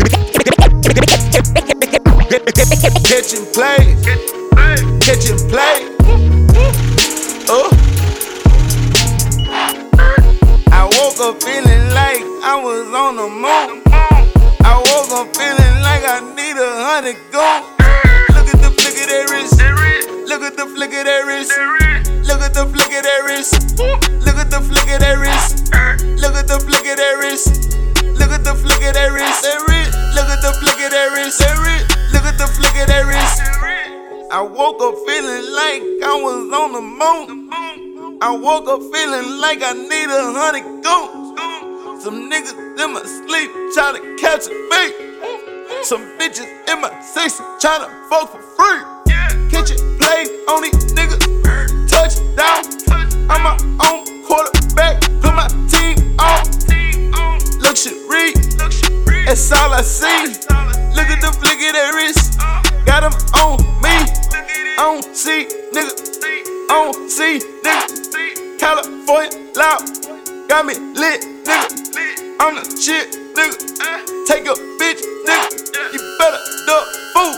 I 38.22 38.36
woke 38.36 38.68
up 38.68 38.82
feeling 38.92 39.40
like 39.40 39.62
I 39.62 39.72
need 39.72 40.10
a 40.12 40.32
hundred 40.36 40.84
goons. 40.84 42.04
Some 42.04 42.28
niggas 42.28 42.52
in 42.52 42.92
my 42.92 43.00
sleep 43.00 43.50
trying 43.72 43.96
to 43.96 44.16
catch 44.20 44.44
a 44.44 44.52
beat. 44.68 45.84
Some 45.84 46.04
bitches 46.18 46.44
in 46.68 46.82
my 46.82 46.92
six 47.00 47.38
to 47.38 47.88
fuck 48.10 48.28
for 48.28 48.42
free. 48.42 48.84
Catch 49.48 49.70
it, 49.70 49.80
play 49.98 50.28
on 50.52 50.60
these 50.60 50.92
niggas. 50.92 51.24
Touchdown. 51.88 52.60
I'm 53.30 53.42
my 53.42 53.56
own 53.88 54.04
quarterback. 54.26 55.00
Put 55.22 55.34
my 55.34 55.48
team 55.72 56.20
on. 56.20 56.44
Luxury. 57.64 58.34
That's 59.24 59.50
all 59.52 59.72
I 59.72 59.80
see. 59.80 60.26
Look 60.92 61.08
at 61.08 61.22
the 61.22 61.32
flick 61.40 61.56
of 61.56 61.72
that 61.72 61.92
wrist. 61.96 62.38
Got 62.84 63.04
'em 63.04 63.14
on 63.40 63.56
me. 63.80 63.96
I 64.76 65.00
don't 65.00 65.16
see 65.16 65.46
nigga. 65.72 66.09
I 66.70 66.92
don't 66.92 67.10
see 67.10 67.40
nigga. 67.64 68.60
California 68.60 69.30
loud. 69.56 69.82
Got 70.48 70.66
me 70.66 70.74
lit, 70.94 71.20
nigga. 71.42 71.66
I'm 72.38 72.54
the 72.54 72.62
shit, 72.78 73.10
nigga. 73.34 73.58
Take 74.24 74.46
a 74.46 74.54
bitch, 74.78 75.02
nigga. 75.26 75.50
You 75.92 75.98
better 76.16 76.38
duck 76.66 76.86
fool. 77.12 77.34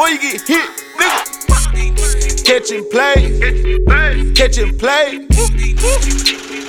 Or 0.00 0.08
you 0.08 0.18
get 0.18 0.40
hit, 0.48 0.70
nigga. 0.96 2.44
Catch 2.46 2.70
and 2.72 2.88
play. 2.88 4.32
Catch 4.32 4.56
and 4.56 4.78
play. 4.78 5.28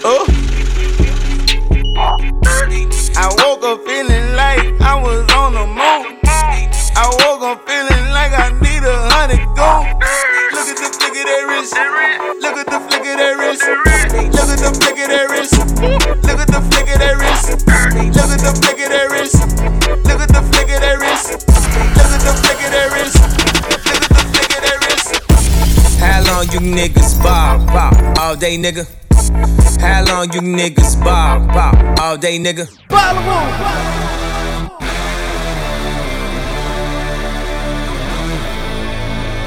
Oh. 0.04 0.28
I 3.16 3.32
woke 3.38 3.64
up 3.64 3.86
feeling 3.86 4.36
like 4.36 4.82
I 4.82 5.02
was 5.02 5.32
on 5.32 5.54
the 5.54 5.66
moon. 5.66 6.20
I 6.98 7.08
woke 7.24 7.42
up 7.42 7.66
feeling 7.66 8.10
like 8.12 8.34
I 8.34 8.52
need 8.60 8.84
a 8.84 8.98
hundred 9.12 9.46
gold. 9.56 9.88
Look 10.52 10.68
at 10.68 10.78
the 10.78 11.05
flick 11.16 11.24
of 11.24 11.32
that 11.32 11.48
wrist. 11.48 11.74
Look 12.42 12.58
at 12.58 12.66
the 12.68 12.80
flick 12.80 13.06
of 13.08 13.18
that 13.18 13.36
wrist. 13.40 13.64
Look 14.36 14.50
at 14.50 14.60
the 14.60 14.72
flick 14.76 15.00
of 15.00 15.08
that 15.08 15.30
wrist. 15.32 15.56
Look 16.26 16.40
at 16.40 16.48
the 16.48 16.62
flick 16.68 16.90
of 16.92 17.00
that 17.00 17.16
wrist. 17.16 17.50
Look 18.16 18.32
at 18.32 18.40
the 18.44 18.52
flick 18.60 18.80
of 18.84 18.90
that 18.92 19.08
wrist. 19.12 19.36
Look 20.04 20.20
at 20.20 20.30
the 20.30 20.42
flick 20.52 20.70
of 20.76 20.80
that 20.84 20.98
wrist. 21.00 21.32
Look 21.96 22.12
at 22.12 22.20
the 22.20 22.34
flick 22.36 22.60
of 22.60 22.72
that 22.76 22.88
wrist. 22.92 23.16
Look 23.72 23.88
at 23.88 24.04
the 24.12 24.24
flick 24.34 24.52
of 24.56 24.62
that 24.66 24.78
wrist. 24.84 25.08
How 26.00 26.20
long 26.28 26.46
you 26.52 26.60
niggas 26.60 27.16
ball, 27.24 27.64
ball, 27.68 27.96
all 28.20 28.36
day, 28.36 28.58
nigga? 28.58 28.86
How 29.80 30.04
long 30.04 30.32
you 30.34 30.42
niggas 30.42 31.00
ball, 31.04 31.40
ball, 31.48 31.76
all 32.02 32.18
day, 32.18 32.40
nigga? 32.40 32.68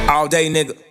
All 0.08 0.26
day, 0.26 0.48
nigga. 0.48 0.87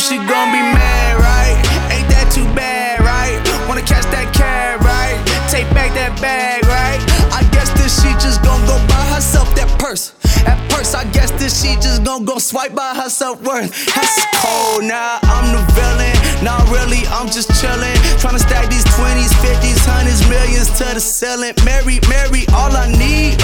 she 0.00 0.16
gon' 0.16 0.48
be 0.50 0.64
mad, 0.72 1.20
right? 1.20 1.56
Ain't 1.92 2.08
that 2.08 2.32
too 2.32 2.48
bad, 2.56 3.00
right? 3.04 3.36
Wanna 3.68 3.82
catch 3.82 4.08
that 4.08 4.32
cab, 4.32 4.80
right? 4.80 5.20
Take 5.52 5.68
back 5.76 5.92
that 5.92 6.16
bag, 6.22 6.64
right? 6.64 6.96
I 7.28 7.44
guess 7.52 7.68
that 7.76 7.92
she 7.92 8.08
just 8.16 8.42
gon' 8.42 8.64
go 8.64 8.80
buy 8.88 9.04
herself 9.12 9.54
that 9.56 9.68
purse. 9.78 10.12
That 10.48 10.56
purse, 10.70 10.94
I 10.94 11.04
guess 11.12 11.30
that 11.32 11.52
she 11.52 11.76
just 11.84 12.02
gon' 12.02 12.24
go 12.24 12.38
swipe 12.38 12.74
by 12.74 12.94
herself 12.94 13.42
worth. 13.42 13.68
That's 13.92 14.24
cold 14.40 14.84
now, 14.88 15.18
I'm 15.22 15.52
the 15.52 15.62
villain. 15.76 16.29
Not 16.42 16.64
really, 16.72 17.04
I'm 17.12 17.28
just 17.28 17.52
chillin'. 17.60 17.96
Tryna 18.16 18.40
stack 18.40 18.70
these 18.72 18.84
20s, 18.96 19.28
50s, 19.44 19.84
hundreds, 19.84 20.24
millions 20.24 20.72
to 20.80 20.88
the 20.96 21.00
ceiling. 21.00 21.52
Mary, 21.68 22.00
Mary, 22.08 22.48
all 22.56 22.72
I 22.72 22.88
need. 22.88 23.36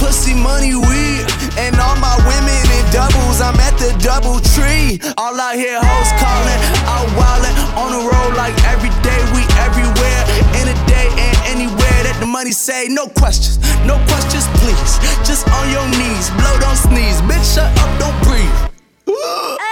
Pussy, 0.00 0.32
money, 0.32 0.72
weed. 0.72 1.28
And 1.60 1.76
all 1.76 1.96
my 2.00 2.16
women 2.24 2.64
in 2.72 2.84
doubles. 2.88 3.44
I'm 3.44 3.60
at 3.60 3.76
the 3.76 3.92
double 4.00 4.40
tree. 4.56 4.96
All 5.20 5.36
I 5.36 5.60
hear 5.60 5.76
hoes 5.76 6.10
calling, 6.16 6.60
out 6.88 7.08
wildin'. 7.20 7.52
On 7.76 7.92
the 7.92 8.02
road 8.08 8.32
like 8.40 8.56
every 8.64 8.92
day, 9.04 9.20
we 9.36 9.44
everywhere. 9.60 10.22
In 10.56 10.72
a 10.72 10.76
day 10.88 11.12
and 11.20 11.36
anywhere 11.52 12.00
that 12.08 12.16
the 12.18 12.26
money 12.26 12.52
say. 12.52 12.88
No 12.88 13.08
questions, 13.12 13.60
no 13.84 14.00
questions, 14.08 14.48
please. 14.64 14.96
Just 15.20 15.44
on 15.52 15.68
your 15.68 15.84
knees, 16.00 16.32
blow, 16.40 16.56
don't 16.64 16.80
sneeze. 16.80 17.20
Bitch, 17.28 17.44
shut 17.44 17.68
up, 17.76 17.90
don't 18.00 18.16
breathe. 18.24 19.67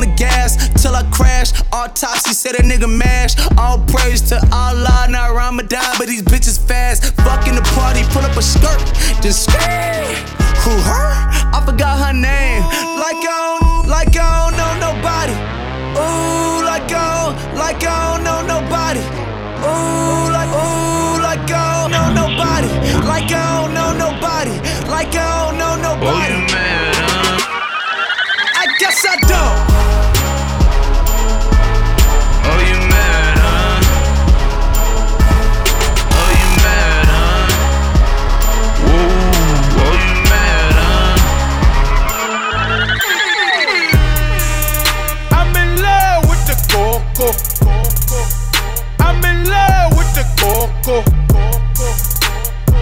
On 0.00 0.08
the 0.08 0.16
gas 0.16 0.56
till 0.80 0.94
I 0.94 1.02
crash. 1.10 1.52
Autopsy 1.72 2.32
said 2.32 2.54
a 2.54 2.62
nigga 2.62 2.88
mash. 2.88 3.36
All 3.58 3.78
praise 3.84 4.22
to 4.30 4.40
Allah, 4.50 5.06
not 5.10 5.34
Ramadan, 5.34 5.94
but 5.98 6.06
these 6.08 6.22
bitches 6.22 6.58
fast. 6.58 7.12
Fucking 7.16 7.54
the 7.54 7.60
party, 7.76 8.00
pull 8.08 8.22
up 8.22 8.34
a 8.34 8.40
skirt, 8.40 8.80
then 9.20 9.32
scream. 9.32 10.16
Who 10.64 10.72
her? 10.88 11.12
I 11.52 11.60
forgot 11.66 12.00
her 12.00 12.14
name. 12.14 12.62
Like 12.96 13.20
I 13.28 13.58
don't, 13.60 13.88
like 13.88 14.16
I 14.16 14.48
don't 14.48 14.56
know 14.56 14.72
nobody. 14.88 15.36
Ooh, 16.00 16.64
like 16.64 16.88
I 16.88 17.04
don't, 17.20 17.58
like 17.58 17.84
I 17.84 18.16
don't 18.16 18.24
know 18.24 18.40
nobody. 18.40 19.04
Ooh, 19.60 20.32
like, 20.32 20.48
ooh, 20.48 21.20
like 21.20 21.50
I 21.52 21.82
don't 21.82 21.92
know 21.92 22.08
nobody. 22.24 22.68
Like 23.04 23.30
I 23.32 23.60
don't 23.60 23.69
coco. 50.40 51.04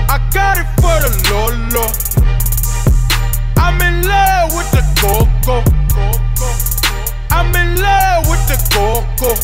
I 0.09 0.17
got 0.33 0.59
it 0.63 0.69
for 0.79 0.97
the 1.03 1.11
Lolo. 1.29 1.87
I'm 3.57 3.81
in 3.83 4.07
love 4.07 4.55
with 4.55 4.71
the 4.71 4.83
coco. 5.03 5.57
I'm 7.31 7.55
in 7.55 7.83
love 7.83 8.29
with 8.31 8.45
the 8.47 8.59
coco. 8.71 9.35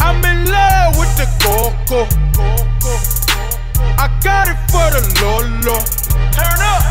I'm 0.00 0.22
in 0.24 0.44
love 0.50 0.96
with 0.98 1.12
the 1.16 1.26
coco. 1.40 2.06
I 3.96 4.06
got 4.22 4.48
it 4.48 4.60
for 4.70 4.86
the 4.92 5.02
Lolo. 5.22 5.78
Turn 6.36 6.60
up. 6.60 6.82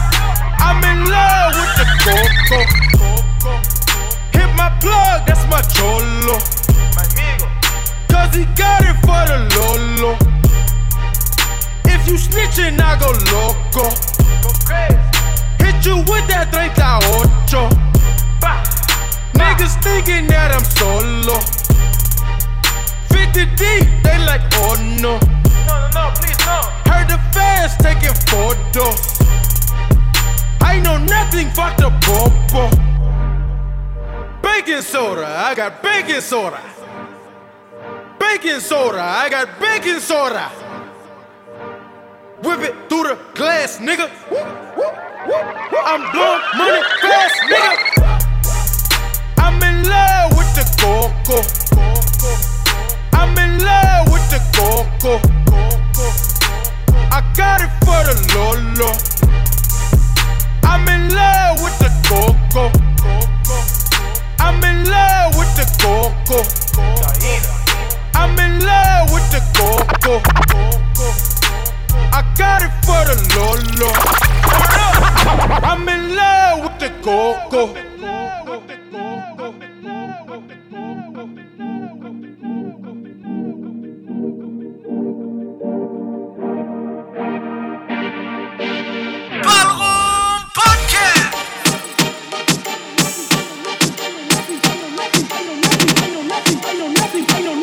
I'm 0.58 0.84
in 0.84 1.10
love 1.10 1.54
with 1.60 1.74
the 1.80 1.88
coco. 2.04 2.60
Hit 4.34 4.50
my 4.56 4.70
plug, 4.82 5.28
that's 5.28 5.46
my 5.48 5.62
cholo. 5.62 6.40
Cause 8.10 8.36
he 8.36 8.46
got 8.56 8.81
the 9.26 9.40
Lolo. 9.56 10.18
If 11.86 12.08
you 12.08 12.16
snitching, 12.16 12.80
I 12.80 12.98
go 13.00 13.12
loco. 13.32 13.90
Hit 15.64 15.86
you 15.86 15.98
with 16.10 16.28
that 16.28 16.52
38. 16.52 16.72
Niggas 19.34 19.76
thinking 19.84 20.28
that 20.28 20.52
I'm 20.52 20.64
solo. 20.64 21.40
50 23.10 23.46
deep, 23.56 23.88
they 24.04 24.18
like, 24.26 24.42
oh 24.56 24.76
no. 25.02 25.20
No, 25.68 25.76
no, 25.80 25.90
no, 25.94 26.12
please 26.16 26.40
no. 26.46 26.62
Heard 26.90 27.08
the 27.10 27.20
fans 27.34 27.76
taking 27.78 28.16
photos. 28.30 29.22
I 30.62 30.80
know 30.80 30.98
nothing 30.98 31.50
but 31.56 31.78
the 31.78 31.90
popo. 32.02 32.70
Baking 34.42 34.82
soda, 34.82 35.28
I 35.28 35.54
got 35.56 35.82
baking 35.84 36.22
soda. 36.22 36.60
Baking 38.34 38.62
soda, 38.62 39.02
I 39.02 39.28
got 39.30 39.60
baking 39.60 40.00
soda. 40.00 40.48
Whip 42.44 42.62
it 42.62 42.76
through 42.88 43.04
the 43.04 43.18
glass, 43.36 43.78
nigga. 43.80 44.10
I'm 45.84 46.02
blowing 46.14 46.42
money 46.56 46.82
fast, 47.02 47.36
nigga. 47.52 47.76
I'm 49.38 49.62
in 49.62 49.84
love 49.84 50.32
with 50.38 50.52
the 50.56 50.64
coco. 50.80 51.44
I'm 53.12 53.38
in 53.38 53.60
love 53.60 54.08
with 54.14 54.26
the 54.32 54.40
coco. 54.56 55.20
I 57.12 57.20
got 57.36 57.60
it 57.60 57.74
for 57.84 58.02
the 58.08 58.16
Lolo. 58.34 58.92
I'm 60.64 60.88
in 60.88 61.14
love 61.14 61.60
with 61.62 61.78
the 61.84 61.92
coco. 62.08 62.72
I'm 64.40 64.64
in 64.64 64.90
love 64.90 65.36
with 65.38 65.54
the 65.58 65.66
coco. 65.84 67.61
I'm 68.14 68.38
in 68.40 68.60
love 68.60 69.12
with 69.12 69.28
the 69.32 69.42
coco. 69.58 70.22
I 72.12 72.22
got 72.38 72.62
it 72.64 72.74
for 72.86 73.02
the 73.10 73.16
Lolo. 73.36 73.92
I'm 75.64 75.88
in 75.90 76.16
love 76.16 76.64
with 76.64 76.80
the 76.80 76.90
coco. 77.02 77.92
I'm 97.44 97.61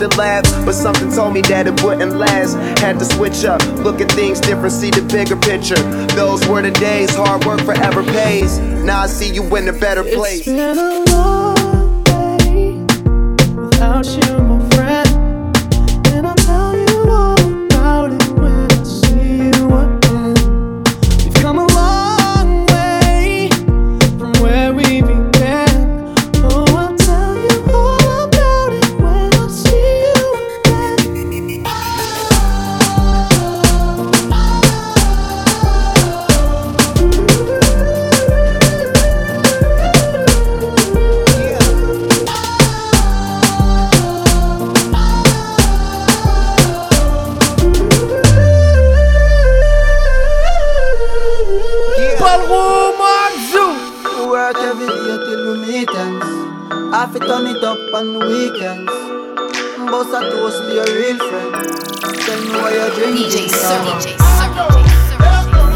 to 0.00 0.08
hit 0.08 0.16
the 0.16 0.16
road 0.16 0.16
and 0.16 0.16
laugh, 0.16 0.64
but 0.64 0.72
something 0.72 1.10
told 1.12 1.34
me 1.34 1.40
that 1.42 1.66
it 1.66 1.82
wouldn't 1.82 2.16
last. 2.16 2.54
Had 2.80 2.98
to 2.98 3.04
switch 3.04 3.44
up, 3.44 3.62
look 3.78 4.00
at 4.00 4.10
things 4.12 4.40
different, 4.40 4.72
see 4.72 4.90
the 4.90 5.02
bigger 5.02 5.36
picture. 5.36 5.82
Those 6.14 6.46
were 6.48 6.62
the 6.62 6.70
days, 6.72 7.14
hard 7.14 7.44
work 7.44 7.60
forever 7.60 8.02
pays. 8.02 8.58
Now 8.58 9.02
I 9.02 9.06
see 9.06 9.32
you 9.32 9.44
in 9.56 9.68
a 9.68 9.72
better 9.72 10.02
place. 10.02 10.40
It's 10.40 10.46
been 10.46 10.78
a 10.78 11.04
long 11.10 12.02
day 12.04 12.84
without 13.54 14.06
you, 14.06 14.59
Half 57.20 57.28
turn 57.28 57.46
it 57.54 57.62
up 57.62 57.76
on 57.92 58.14
the 58.14 58.18
weekends. 58.20 58.90
Boss 59.90 60.08
a 60.08 60.20
toast 60.30 60.62
to 60.62 60.72
your 60.72 60.86
real 60.86 61.18
friend. 61.18 61.52
Tell 62.16 62.40
me 62.40 62.48
why 62.56 62.70
you're 62.72 62.88
drinking. 62.94 63.28
DJ 63.28 63.50
Sir, 63.50 63.78
DJ 63.84 64.16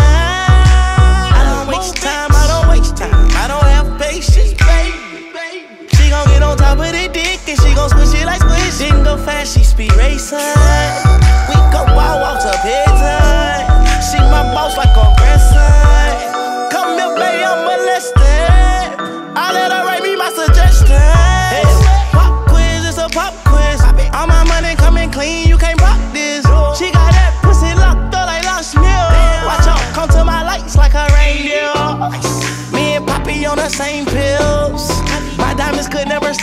Of 6.83 6.91
the 6.91 7.09
dick 7.09 7.39
and 7.47 7.59
she 7.61 7.73
gon' 7.75 7.89
squish 7.89 8.13
it 8.13 8.25
like 8.25 8.41
squish. 8.41 8.77
She 8.77 8.89
go 9.03 9.17
fast, 9.17 9.57
she 9.57 9.63
speed 9.63 9.93
racing. 9.95 11.22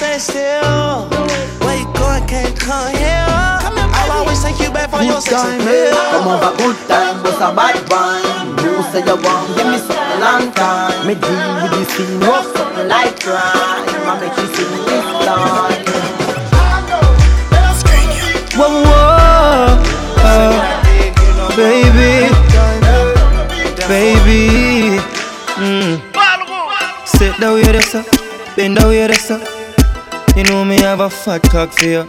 Stand 0.01 0.23
still. 0.23 1.09
Where 1.61 1.77
you 1.77 1.85
going, 1.93 2.25
can't 2.27 2.57
come 2.59 2.89
here. 2.97 3.29
I'll 3.29 4.25
always 4.25 4.41
take 4.43 4.59
you 4.61 4.71
back 4.73 4.89
for 4.91 5.03
your 5.05 5.21
sex 5.21 5.37
appeal. 5.37 5.93
eh? 5.93 6.11
Come 6.13 6.29
over, 6.33 6.57
good 6.57 6.77
time, 6.89 7.21
but 7.23 7.37
a 7.37 7.53
bad 7.53 7.77
wine. 7.93 8.57
You 8.65 8.81
say 8.93 9.05
you 9.05 9.17
want, 9.21 9.45
give 9.57 9.69
me 9.69 9.77
something 9.79 10.21
long 10.25 10.49
time. 10.57 11.07
Me 11.07 11.15
deal 11.15 11.49
with 11.61 11.73
this 11.77 11.89
scene, 11.93 12.21
rough 12.25 12.49
something 12.57 12.89
like 12.89 13.21
crime. 13.21 13.85
I 14.09 14.13
make 14.21 14.37
you 14.41 14.49
sing 14.57 14.73
this 14.89 15.07
line. 15.29 15.85
Whoa, 18.57 18.69
whoa, 18.85 19.79
oh, 20.27 20.53
baby, 21.57 22.29
baby. 23.89 24.99
Mm. 25.61 26.01
Sit 27.07 27.39
down 27.41 27.57
here, 27.63 27.73
this 27.73 27.95
up, 27.95 28.07
bend 28.57 28.77
down 28.77 28.91
here, 28.93 29.09
this 29.09 29.31
up. 29.31 29.60
You 30.41 30.47
know 30.47 30.65
me 30.65 30.81
have 30.81 31.01
a 31.01 31.11
fat 31.11 31.43
cock 31.53 31.69
for 31.71 31.85
you. 31.85 32.09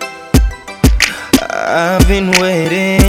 I've 1.51 2.07
been 2.07 2.32
waiting. 2.39 3.03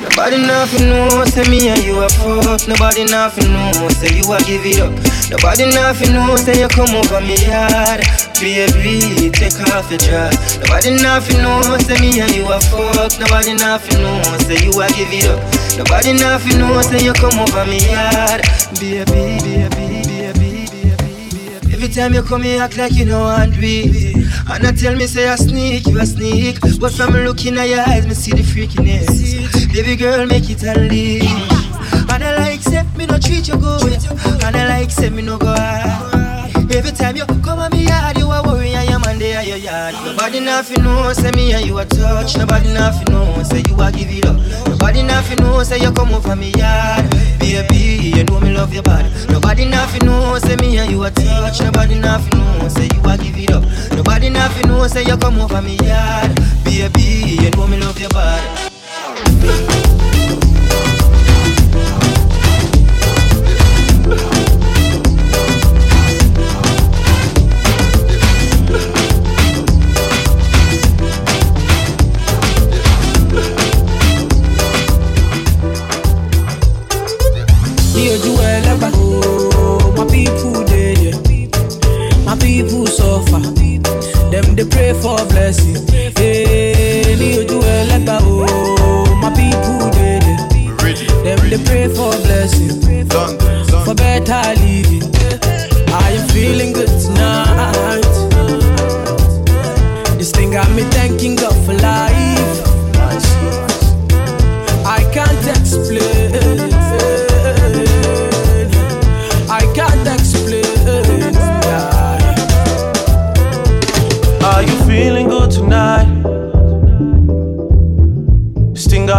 Nobody 0.00 0.40
nothing 0.40 0.88
know, 0.88 1.28
say 1.28 1.44
me 1.52 1.68
and 1.68 1.84
you 1.84 2.00
a 2.00 2.08
fuck. 2.08 2.64
Nobody 2.66 3.04
nothing 3.04 3.52
know, 3.52 3.88
say 4.00 4.16
you 4.16 4.24
a 4.32 4.40
give 4.48 4.64
it 4.64 4.80
up. 4.80 4.96
Nobody 5.28 5.68
nothing 5.76 6.14
know, 6.16 6.36
say 6.36 6.56
you 6.56 6.68
come 6.72 6.96
over 6.96 7.20
me 7.20 7.36
yard. 7.44 8.00
Baby, 8.40 9.28
take 9.28 9.60
off 9.76 9.92
your 9.92 10.00
dress. 10.00 10.56
Nobody 10.64 10.96
nothing 11.04 11.44
know, 11.44 11.60
say 11.84 12.00
me 12.00 12.24
and 12.24 12.32
you 12.32 12.48
a 12.48 12.56
fuck. 12.72 13.12
Nobody 13.20 13.52
nothing 13.60 14.00
know, 14.00 14.24
say 14.48 14.56
you 14.64 14.72
a 14.72 14.88
give 14.96 15.12
it 15.12 15.28
up. 15.28 15.44
Nobody 15.76 16.16
nothing 16.16 16.56
know, 16.56 16.80
say 16.80 17.04
you 17.04 17.12
come 17.12 17.36
over 17.36 17.68
me 17.68 17.76
yard. 17.92 18.40
Baby, 18.80 19.36
baby. 19.44 20.03
Every 21.74 21.88
time 21.88 22.14
you 22.14 22.22
come 22.22 22.42
here, 22.44 22.62
act 22.62 22.78
like 22.78 22.92
you 22.92 23.04
know 23.04 23.24
want 23.24 23.58
me. 23.58 24.14
And 24.48 24.64
I 24.64 24.70
tell 24.70 24.94
me, 24.94 25.08
say 25.08 25.28
I 25.28 25.34
sneak, 25.34 25.88
you 25.88 25.98
a 25.98 26.06
sneak. 26.06 26.60
But 26.78 26.92
from 26.92 27.14
looking 27.14 27.58
at 27.58 27.68
your 27.68 27.80
eyes, 27.80 28.06
me 28.06 28.14
see 28.14 28.30
the 28.30 28.42
freakiness. 28.42 29.72
Baby 29.72 29.96
girl, 29.96 30.24
make 30.24 30.48
it 30.48 30.62
a 30.62 30.78
leave. 30.78 31.24
And 32.12 32.22
I 32.22 32.36
like, 32.38 32.60
say, 32.60 32.84
me 32.96 33.06
no 33.06 33.18
treat 33.18 33.48
you 33.48 33.56
good. 33.56 33.92
And 34.44 34.54
I 34.56 34.68
like, 34.68 34.92
say, 34.92 35.10
me 35.10 35.22
no 35.22 35.36
go 35.36 35.46
high. 35.46 36.52
Every 36.70 36.92
time 36.92 37.16
you 37.16 37.26
come 37.26 37.58
at 37.58 37.72
me 37.72 37.88
yard, 37.88 38.18
you 38.18 38.30
a 38.30 38.40
worry 38.46 38.70
your 39.24 39.34
man 39.34 39.46
your 39.48 39.56
yard. 39.56 39.94
Nobody 40.04 40.40
nothing 40.40 40.82
know, 40.82 41.12
say 41.12 41.30
me 41.32 41.52
and 41.52 41.66
you 41.66 41.78
a 41.78 41.84
touch. 41.84 42.36
Nobody 42.36 42.72
nothing 42.72 43.12
know, 43.12 43.42
say 43.42 43.62
you 43.68 43.74
a 43.80 43.90
give 43.92 44.08
it 44.10 44.26
up. 44.26 44.36
Nobody 44.68 45.02
nothing 45.02 45.38
know, 45.38 45.62
say 45.62 45.78
you 45.80 45.92
come 45.92 46.12
over 46.12 46.36
me 46.36 46.50
yard. 46.52 47.08
Baby, 47.38 48.10
you 48.16 48.24
know 48.24 48.40
me 48.40 48.52
love 48.52 48.72
your 48.72 48.82
body. 48.82 49.08
Nobody 49.28 49.64
nothing 49.66 50.06
know, 50.06 50.38
say 50.38 50.56
me 50.56 50.78
and 50.78 50.90
you 50.90 51.02
a 51.04 51.10
touch. 51.10 51.60
Nobody 51.60 51.98
nothing 51.98 52.38
know, 52.38 52.68
say 52.68 52.88
you 52.92 53.00
a 53.04 53.16
give 53.16 53.36
it 53.36 53.50
up. 53.50 53.64
Nobody 53.92 54.30
nothing 54.30 54.68
know, 54.68 54.86
say 54.86 55.04
you 55.04 55.16
come 55.16 55.38
over 55.40 55.62
me 55.62 55.76
yard. 55.76 56.34
Baby, 56.64 57.36
you 57.42 57.50
know 57.50 57.66
me 57.66 57.78
love 57.80 57.98
your 57.98 58.10
body. 58.10 58.70
Oh, 78.56 79.92
my 79.96 80.04
people 80.06 80.62
yeah. 80.70 81.10
My 82.24 82.36
people 82.38 82.86
suffer. 82.86 83.40
Them 84.30 84.54
they 84.54 84.64
pray 84.64 84.92
for 84.94 85.16
blessing. 85.26 85.84
Hey, 86.16 87.16
dear 87.18 87.44
Joel, 87.44 87.90
ever 87.90 88.18
oh, 88.22 89.18
my 89.20 89.30
people 89.30 89.90
yeah. 89.98 90.36
Them 91.24 91.50
they 91.50 91.58
pray 91.64 91.88
for 91.88 92.12
blessing. 92.22 92.80
For 93.84 93.94
better 93.94 94.60
living. 94.60 95.02
I 95.92 96.10
am 96.12 96.28
feeling 96.28 96.72
good 96.72 96.88
tonight. 97.02 98.02
This 100.16 100.30
thing 100.30 100.52
got 100.52 100.70
me 100.70 100.82
thanking 100.84 101.34
God 101.36 101.43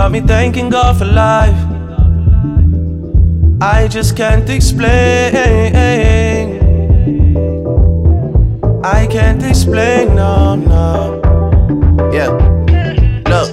got 0.06 0.12
me 0.12 0.22
thanking 0.22 0.70
God 0.70 0.96
for 1.00 1.06
life. 1.06 1.58
I 3.60 3.88
just 3.88 4.16
can't 4.16 4.48
explain. 4.52 4.92
I 8.84 9.08
can't 9.08 9.42
explain, 9.42 10.14
no, 10.14 10.54
no. 10.54 11.20
Yeah. 12.14 12.30
Look, 13.32 13.50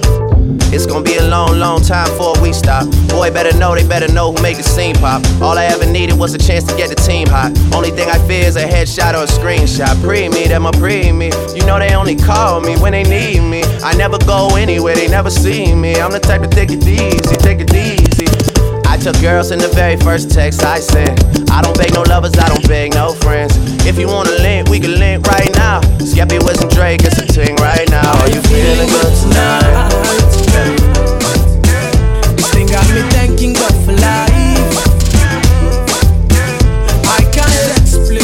It's 0.73 0.87
gonna 0.87 1.03
be 1.03 1.17
a 1.17 1.27
long, 1.27 1.59
long 1.59 1.83
time 1.83 2.09
before 2.09 2.33
we 2.41 2.51
stop. 2.51 2.89
Boy, 3.07 3.29
better 3.29 3.55
know, 3.59 3.75
they 3.75 3.87
better 3.87 4.11
know 4.11 4.33
who 4.33 4.41
make 4.41 4.57
the 4.57 4.63
scene 4.63 4.95
pop. 4.95 5.21
All 5.39 5.55
I 5.55 5.65
ever 5.65 5.85
needed 5.85 6.17
was 6.17 6.33
a 6.33 6.39
chance 6.39 6.63
to 6.63 6.75
get 6.75 6.89
the 6.89 6.95
team 6.95 7.27
hot. 7.27 7.53
Only 7.71 7.91
thing 7.91 8.09
I 8.09 8.17
fear 8.27 8.45
is 8.45 8.55
a 8.55 8.65
headshot 8.65 9.13
or 9.13 9.23
a 9.23 9.27
screenshot. 9.27 10.01
Pre 10.01 10.29
me, 10.29 10.47
them 10.47 10.65
a 10.65 10.71
pre 10.71 11.11
me. 11.11 11.29
You 11.53 11.63
know 11.67 11.77
they 11.77 11.93
only 11.93 12.15
call 12.15 12.59
me 12.59 12.75
when 12.77 12.93
they 12.93 13.03
need 13.03 13.41
me. 13.41 13.61
I 13.83 13.93
never 13.93 14.17
go 14.17 14.55
anywhere, 14.55 14.95
they 14.95 15.07
never 15.07 15.29
see 15.29 15.75
me. 15.75 15.93
I'm 16.01 16.11
the 16.11 16.19
type 16.19 16.41
to 16.41 16.47
take 16.47 16.71
it 16.71 16.81
easy, 16.87 17.35
take 17.37 17.59
it 17.61 17.69
easy. 17.69 18.25
I 18.89 18.97
took 18.97 19.19
girls 19.21 19.51
in 19.51 19.59
the 19.59 19.69
very 19.69 19.97
first 19.97 20.31
text 20.31 20.63
I 20.63 20.79
sent. 20.79 21.21
I 21.51 21.61
don't 21.61 21.77
beg 21.77 21.93
no 21.93 22.01
lovers, 22.01 22.33
I 22.33 22.49
don't 22.49 22.67
beg 22.67 22.95
no 22.95 23.13
friends. 23.13 23.53
If 23.85 23.99
you 23.99 24.07
wanna 24.07 24.31
link, 24.41 24.69
we 24.69 24.79
can 24.79 24.97
link 24.97 25.27
right 25.27 25.53
now. 25.53 25.81
Skepta 26.01 26.41
some 26.57 26.69
Drake, 26.69 27.01
it's 27.03 27.19
a 27.19 27.27
ting 27.27 27.57
right 27.57 27.87
now. 27.91 28.09
Are 28.21 28.29
you 28.29 28.41
feeling 28.41 28.89
good 28.89 29.13
tonight? 29.21 30.42
Got 32.83 32.95
me 32.95 33.01
thanking 33.11 33.53
God 33.53 33.73
for 33.85 33.93
life. 33.93 34.75
I 37.05 37.21
can't 37.31 37.79
explain. 37.79 38.21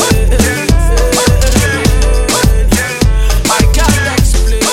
I 3.50 3.62
can't 3.74 4.20
explain. 4.20 4.64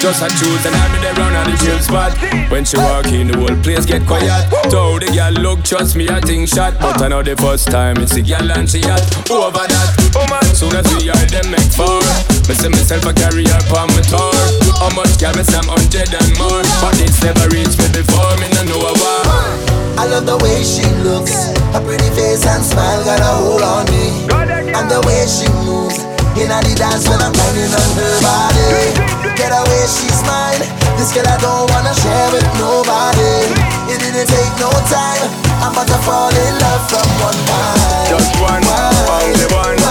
Just 0.00 0.22
a 0.22 0.28
choose 0.28 0.66
and 0.66 0.76
I 0.76 0.92
be 0.92 1.00
there 1.00 1.03
round 1.16 1.36
on 1.36 1.50
the 1.50 1.56
chill 1.58 1.78
spot. 1.78 2.12
When 2.50 2.64
she 2.64 2.76
walk 2.78 3.06
in, 3.12 3.28
the 3.28 3.38
whole 3.38 3.56
place 3.62 3.86
get 3.86 4.06
quiet. 4.06 4.30
So 4.70 4.98
the 4.98 5.10
girl 5.10 5.34
look, 5.42 5.64
trust 5.64 5.96
me, 5.96 6.08
I 6.08 6.20
think 6.20 6.48
shot. 6.48 6.78
But 6.80 7.02
I 7.02 7.08
know 7.08 7.22
the 7.22 7.36
first 7.36 7.70
time 7.70 7.98
it's 7.98 8.14
the 8.14 8.22
girl 8.22 8.50
and 8.52 8.68
she 8.68 8.80
hot. 8.82 9.02
Over 9.30 9.66
that, 9.66 9.88
oh 10.16 10.26
man, 10.30 10.46
soon 10.54 10.74
as 10.74 10.86
we 10.96 11.10
are 11.10 11.26
them 11.30 11.50
make 11.50 11.72
four. 11.74 12.02
Me 12.48 12.54
see 12.54 12.68
myself 12.68 13.06
a 13.06 13.12
carry 13.12 13.44
her 13.46 13.62
on 13.74 13.88
my 13.94 14.02
tour. 14.06 14.34
How 14.78 14.90
much 14.94 15.16
can 15.18 15.34
me 15.36 15.44
some 15.44 15.66
hundred 15.66 16.10
and 16.10 16.30
more? 16.38 16.62
But 16.82 16.98
it's 17.00 17.22
never 17.22 17.46
reached 17.50 17.78
me 17.78 17.88
before, 17.94 18.34
me 18.42 18.48
no 18.54 18.62
know 18.70 18.92
why. 18.94 19.74
I 19.96 20.06
love 20.10 20.26
the 20.26 20.36
way 20.42 20.62
she 20.62 20.84
looks. 21.06 21.54
Her 21.72 21.82
pretty 21.82 22.10
face 22.14 22.44
and 22.46 22.62
smile 22.62 23.04
got 23.04 23.22
a 23.22 23.32
hold 23.38 23.62
on 23.62 23.84
me. 23.90 24.26
And 24.74 24.90
the 24.90 25.00
way 25.06 25.22
she 25.30 25.46
moves. 25.64 26.02
In 26.34 26.50
the 26.50 26.74
dance 26.74 27.08
when 27.08 27.22
I'm 27.22 27.32
grinding 27.32 27.70
on 27.70 27.90
her 27.94 28.20
body. 28.20 29.14
Get 29.38 29.52
away, 29.54 29.86
she's 29.86 30.20
mine. 30.26 30.83
This 30.96 31.12
girl 31.12 31.26
I 31.26 31.36
don't 31.38 31.70
wanna 31.70 31.94
share 31.94 32.28
with 32.32 32.46
nobody. 32.58 33.52
It 33.92 33.98
didn't 34.00 34.28
take 34.28 34.54
no 34.58 34.70
time. 34.88 35.28
I'm 35.60 35.72
about 35.72 35.88
to 35.88 35.98
fall 36.06 36.32
in 36.32 36.54
love 36.58 36.82
from 36.88 37.08
one 37.20 37.40
time. 37.46 38.08
Just 38.08 38.32
one, 38.40 38.64
only 38.64 39.46
one, 39.52 39.83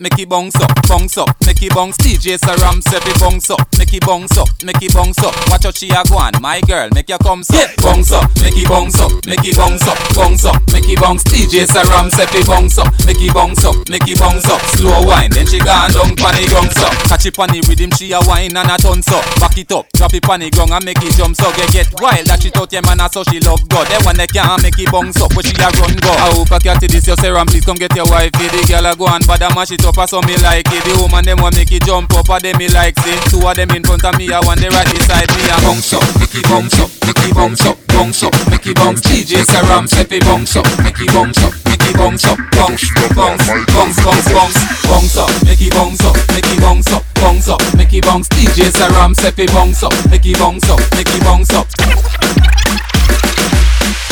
make 0.00 0.18
it 0.18 0.28
bounce 0.28 0.56
up, 0.56 0.70
bounce 0.88 1.18
up, 1.18 1.28
make 1.60 1.70
it 1.70 1.74
bounce. 1.74 1.96
DJ 1.98 2.38
Saram 2.38 2.82
say 2.82 3.00
fi 3.00 3.12
bounce 3.20 3.50
up, 3.50 3.60
make 3.78 3.92
it 3.92 4.06
bounce 4.06 4.36
up, 4.38 4.48
make 4.64 4.82
it 4.82 4.94
bounce 4.94 5.18
up. 5.18 5.34
Watch 5.50 5.64
how 5.64 5.70
she 5.70 5.90
a 5.90 6.02
go 6.08 6.16
on, 6.16 6.32
my 6.40 6.60
girl, 6.62 6.88
make 6.94 7.08
you 7.08 7.18
come 7.18 7.42
so. 7.42 7.60
Bounce 7.82 8.12
up, 8.12 8.30
make 8.40 8.56
it 8.56 8.68
bounce 8.68 8.98
up, 9.00 9.12
make 9.26 9.44
it 9.44 9.56
bounce 9.56 9.86
up, 9.86 9.98
bounce 10.14 10.44
up, 10.44 10.56
make 10.72 10.88
it 10.88 11.00
bounce. 11.00 11.22
DJ 11.24 11.66
Saram 11.66 12.10
say 12.10 12.26
fi 12.26 12.40
bounce 12.46 12.78
up, 12.78 12.88
make 13.04 13.20
it 13.20 13.34
bounce 13.34 13.64
up, 13.64 13.76
make 13.90 14.08
it 14.08 14.18
bounce 14.18 14.48
up. 14.48 14.60
Slow 14.76 15.04
wine, 15.04 15.30
then 15.30 15.46
she 15.46 15.58
gone 15.58 15.92
down 15.92 16.16
pon 16.16 16.32
the 16.32 16.48
ground 16.48 16.72
so. 16.72 16.88
Catch 17.08 17.26
it 17.26 17.36
pon 17.36 17.48
the 17.52 17.60
rhythm, 17.68 17.90
she 17.92 18.12
a 18.12 18.20
wine 18.24 18.56
and 18.56 18.70
a 18.70 18.76
turn 18.80 19.02
so. 19.02 19.20
Back 19.36 19.58
it 19.58 19.72
up, 19.72 19.84
drop 19.92 20.14
it 20.14 20.22
pon 20.22 20.40
the 20.40 20.48
ground 20.50 20.72
and 20.72 20.84
make 20.84 21.02
it 21.02 21.12
jump 21.12 21.36
so. 21.36 21.52
Get 21.52 21.72
get 21.72 21.88
wild, 22.00 22.24
that 22.24 22.40
she 22.40 22.48
out 22.56 22.72
yeah 22.72 22.80
man, 22.88 23.04
so 23.12 23.20
she 23.28 23.40
love 23.40 23.60
God. 23.68 23.84
That 23.92 24.00
one 24.08 24.16
they 24.16 24.28
can't 24.28 24.62
make 24.62 24.78
it 24.80 24.88
bounce 24.88 25.20
up, 25.20 25.36
where 25.36 25.44
she 25.44 25.52
a 25.60 25.68
run 25.76 25.92
go. 26.00 26.12
I 26.12 26.32
hope 26.32 26.52
I 26.52 26.58
catch 26.58 26.80
this 26.80 27.04
your 27.04 27.20
Saram, 27.20 27.48
please 27.52 27.64
come 27.68 27.76
get 27.76 27.92
your 27.92 28.08
wife. 28.08 28.32
The 28.32 28.48
girl 28.64 28.88
a 28.88 28.96
go 28.96 29.12
and 29.12 29.26
bad 29.28 29.44
a 29.44 29.52
mash 29.52 29.76
it 29.76 29.84
up, 29.84 30.00
so 30.08 30.24
me 30.24 30.40
like 30.40 30.64
it. 30.72 30.84
The 30.88 30.96
woman 30.96 31.24
them 31.28 31.49
want 31.50 31.56
make 31.56 31.72
it 31.72 31.82
jump 31.86 32.12
up, 32.14 32.28
a 32.28 32.38
them 32.40 32.56
me 32.58 32.68
like 32.68 32.94
it. 33.06 33.20
Two 33.30 33.42
of 33.42 33.56
them 33.56 33.70
in 33.70 33.82
front 33.82 34.04
of 34.04 34.16
me, 34.18 34.30
I 34.30 34.40
want 34.40 34.60
the 34.60 34.70
right 34.70 34.86
beside 34.86 35.28
me. 35.34 35.42
A 35.50 35.56
bounce 35.62 35.92
up, 35.92 36.04
make 36.18 36.34
it 36.34 36.46
bounce 36.46 36.78
up, 36.78 36.90
make 37.06 37.22
it 37.26 37.34
bounce 37.34 37.66
up, 37.66 37.76
bounce 37.88 38.22
up, 38.22 38.34
make 38.50 38.66
it 38.66 38.76
bounce. 38.76 39.00
DJ 39.02 39.42
Saram 39.42 39.88
say 39.88 40.04
fi 40.04 40.18
bounce 40.20 40.56
up, 40.56 40.66
make 40.82 41.00
it 41.00 41.10
bounce 41.10 41.38
up, 41.42 41.54
make 41.66 41.82
it 41.82 41.96
bounce 41.96 42.24
up, 42.24 42.38
bounce, 42.54 42.86
bounce, 43.14 43.42
bounce, 43.74 43.98
bounce, 43.98 44.28
bounce, 44.30 44.58
bounce 44.86 45.16
up, 45.16 45.30
make 45.44 45.60
it 45.60 45.72
bounce 45.74 46.04
up, 46.04 46.16
make 46.30 46.46
it 46.46 46.60
bounce 46.60 46.92
up, 46.92 47.04
bounce 47.14 47.48
up, 47.48 47.60
make 47.74 47.92
it 47.94 48.04
bounce. 48.04 48.28
DJ 48.28 48.70
Saram 48.70 49.14
say 49.14 49.30
fi 49.30 49.46
bounce 49.46 49.82
up, 49.82 49.94
make 50.10 50.26
it 50.26 50.38
bounce 50.38 50.68
up, 50.70 50.80
make 50.94 51.10
it 51.10 51.22
bounce 51.24 51.50
up. 51.50 51.66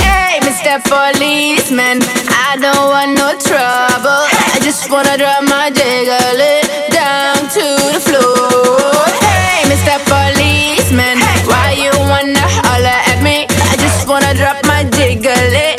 Hey, 0.02 0.40
Mr. 0.42 0.82
Policeman, 0.82 2.02
I 2.30 2.56
don't 2.58 2.88
want 2.90 3.12
no 3.14 3.30
trouble. 3.38 4.26
I 4.26 4.58
just 4.62 4.90
wanna 4.90 5.16
drop 5.16 5.42
my 5.44 5.70
jiggle 5.70 6.67
drop 15.16 15.77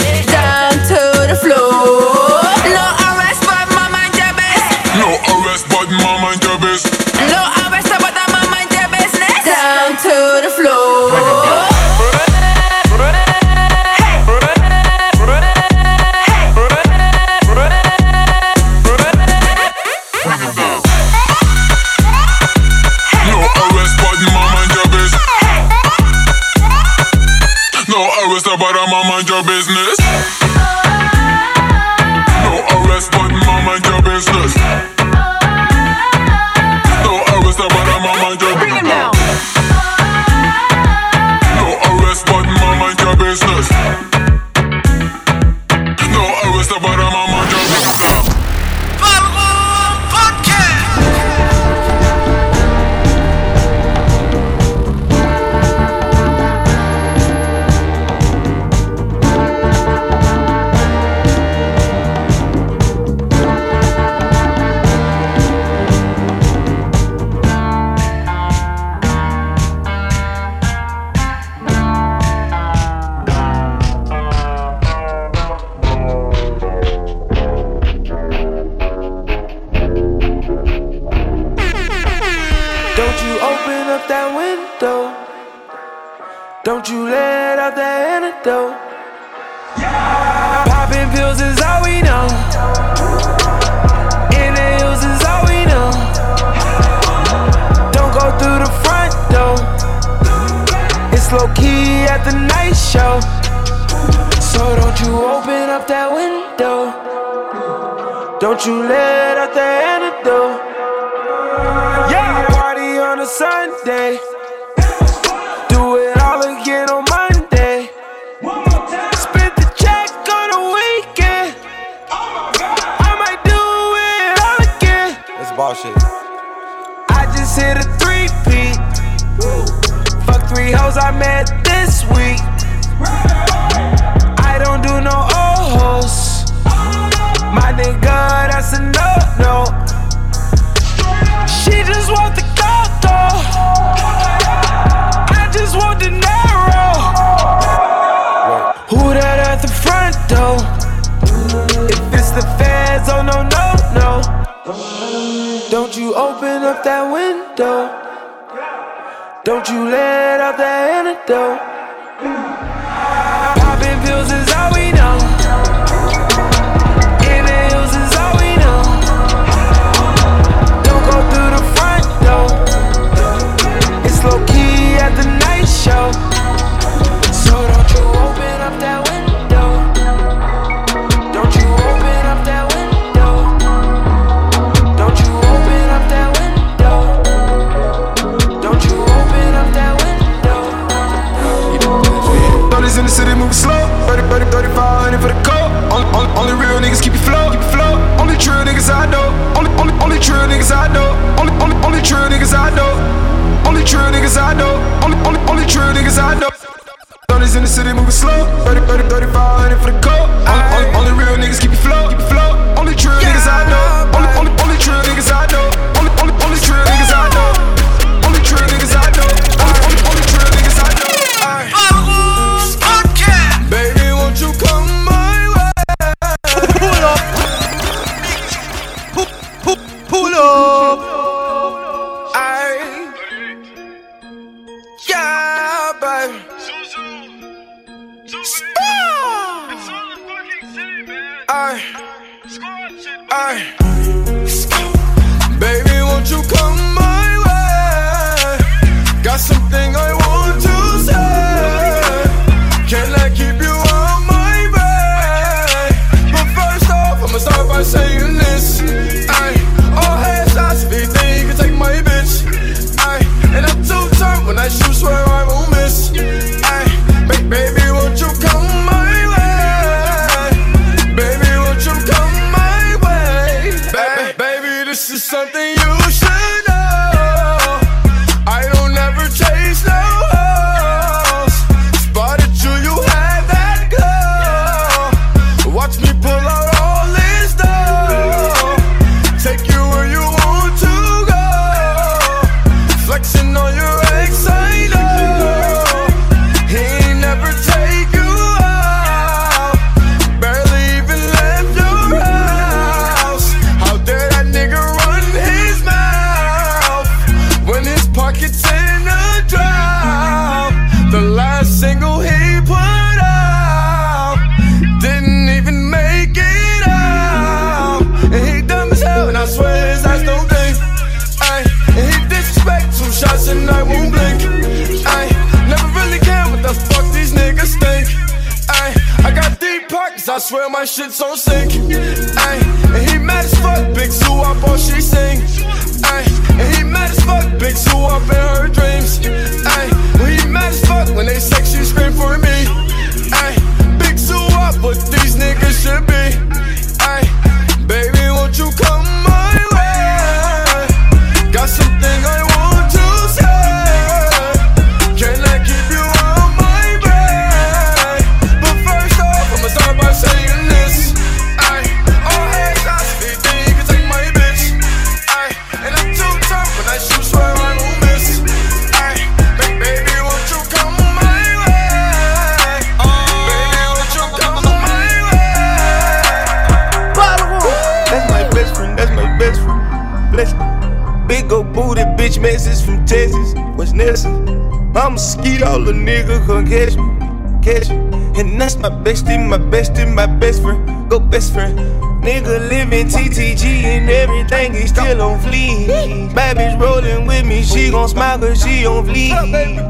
everything 394.29 394.75
is 394.75 394.89
still 394.89 395.21
on 395.21 395.39
fleek. 395.39 396.33
Bad 396.33 396.57
bitch 396.57 396.79
rolling 396.79 397.25
with 397.25 397.45
me, 397.45 397.63
she 397.63 397.89
gon' 397.89 398.07
smile 398.07 398.37
cause 398.39 398.61
she 398.61 398.85
on 398.85 399.05
fleek. 399.05 399.31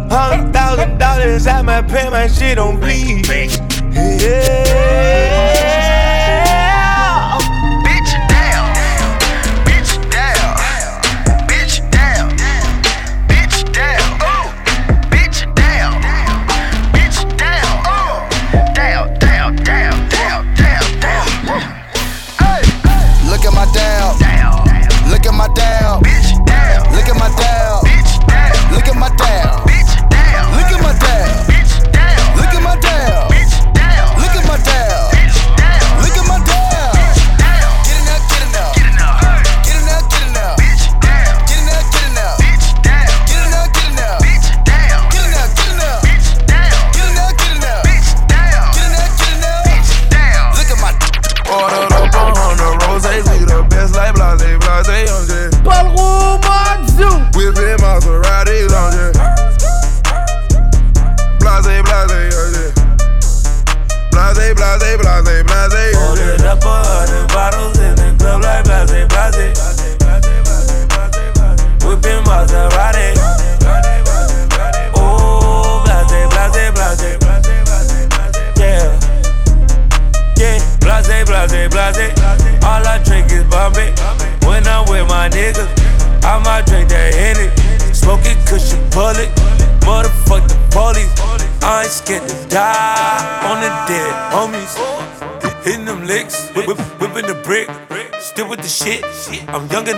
Hundred 0.10 0.54
thousand 0.54 0.98
dollars 0.98 1.48
out 1.48 1.66
my 1.66 1.82
pay, 1.82 2.10
my 2.10 2.28
shit 2.28 2.58
on 2.58 2.80
bleed. 2.80 3.28
Yeah. 3.92 5.59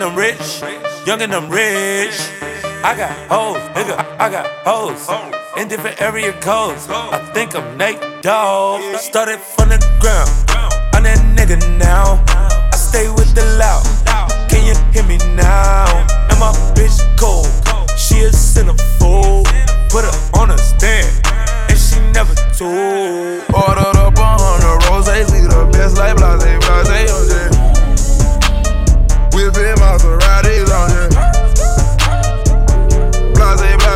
And 0.02 0.12
I'm 0.12 0.18
rich. 0.18 0.62
Young 1.06 1.22
and 1.22 1.34
I'm 1.34 1.50
rich. 1.50 2.18
I 2.84 2.96
got 2.98 3.12
hoes, 3.30 3.62
nigga. 3.76 3.98
I, 4.20 4.30
got 4.32 4.48
hoes. 4.66 5.08
In 5.58 5.68
different 5.68 6.02
area 6.02 6.34
codes. 6.42 6.88
I 6.90 7.20
think 7.34 7.56
I'm 7.56 7.78
Nate 7.78 8.00
Dogg. 8.24 8.82
Started 8.98 9.40
from 9.40 9.70
the 9.70 9.78
ground. 10.00 10.30
I'm 10.94 11.04
that 11.04 11.20
nigga 11.38 11.58
now. 11.78 12.24
I 12.28 12.76
stay 12.76 13.10
with 13.10 13.36
the 13.36 13.46
loud. 13.60 13.86
Can 14.50 14.66
you 14.66 14.76
hear 14.92 15.04
me 15.04 15.18
now? 15.36 15.86
And 16.30 16.40
my 16.40 16.52
bitch 16.74 16.98
cold. 17.20 17.46
She 17.96 18.22
a 18.22 18.30
centerfold. 18.30 19.46
Put 19.90 20.06
her 20.06 20.40
on 20.40 20.50
a 20.50 20.58
stand. 20.58 21.14
And 21.70 21.78
she 21.78 22.00
never 22.12 22.34
told. 22.58 23.44
Ordered 23.54 23.98
up 24.02 24.18
a 24.18 24.38
hundred 24.40 24.90
roses, 24.90 25.32
we 25.32 25.42
the 25.42 25.70
best 25.72 25.98
like 25.98 26.18
blase, 26.18 26.88
blase. 26.88 27.61
Whipping 29.42 29.74
Maseratis 29.82 30.70
on 30.70 30.90
jet. 30.92 31.10
Blase, 33.34 33.76
blase, 33.82 33.91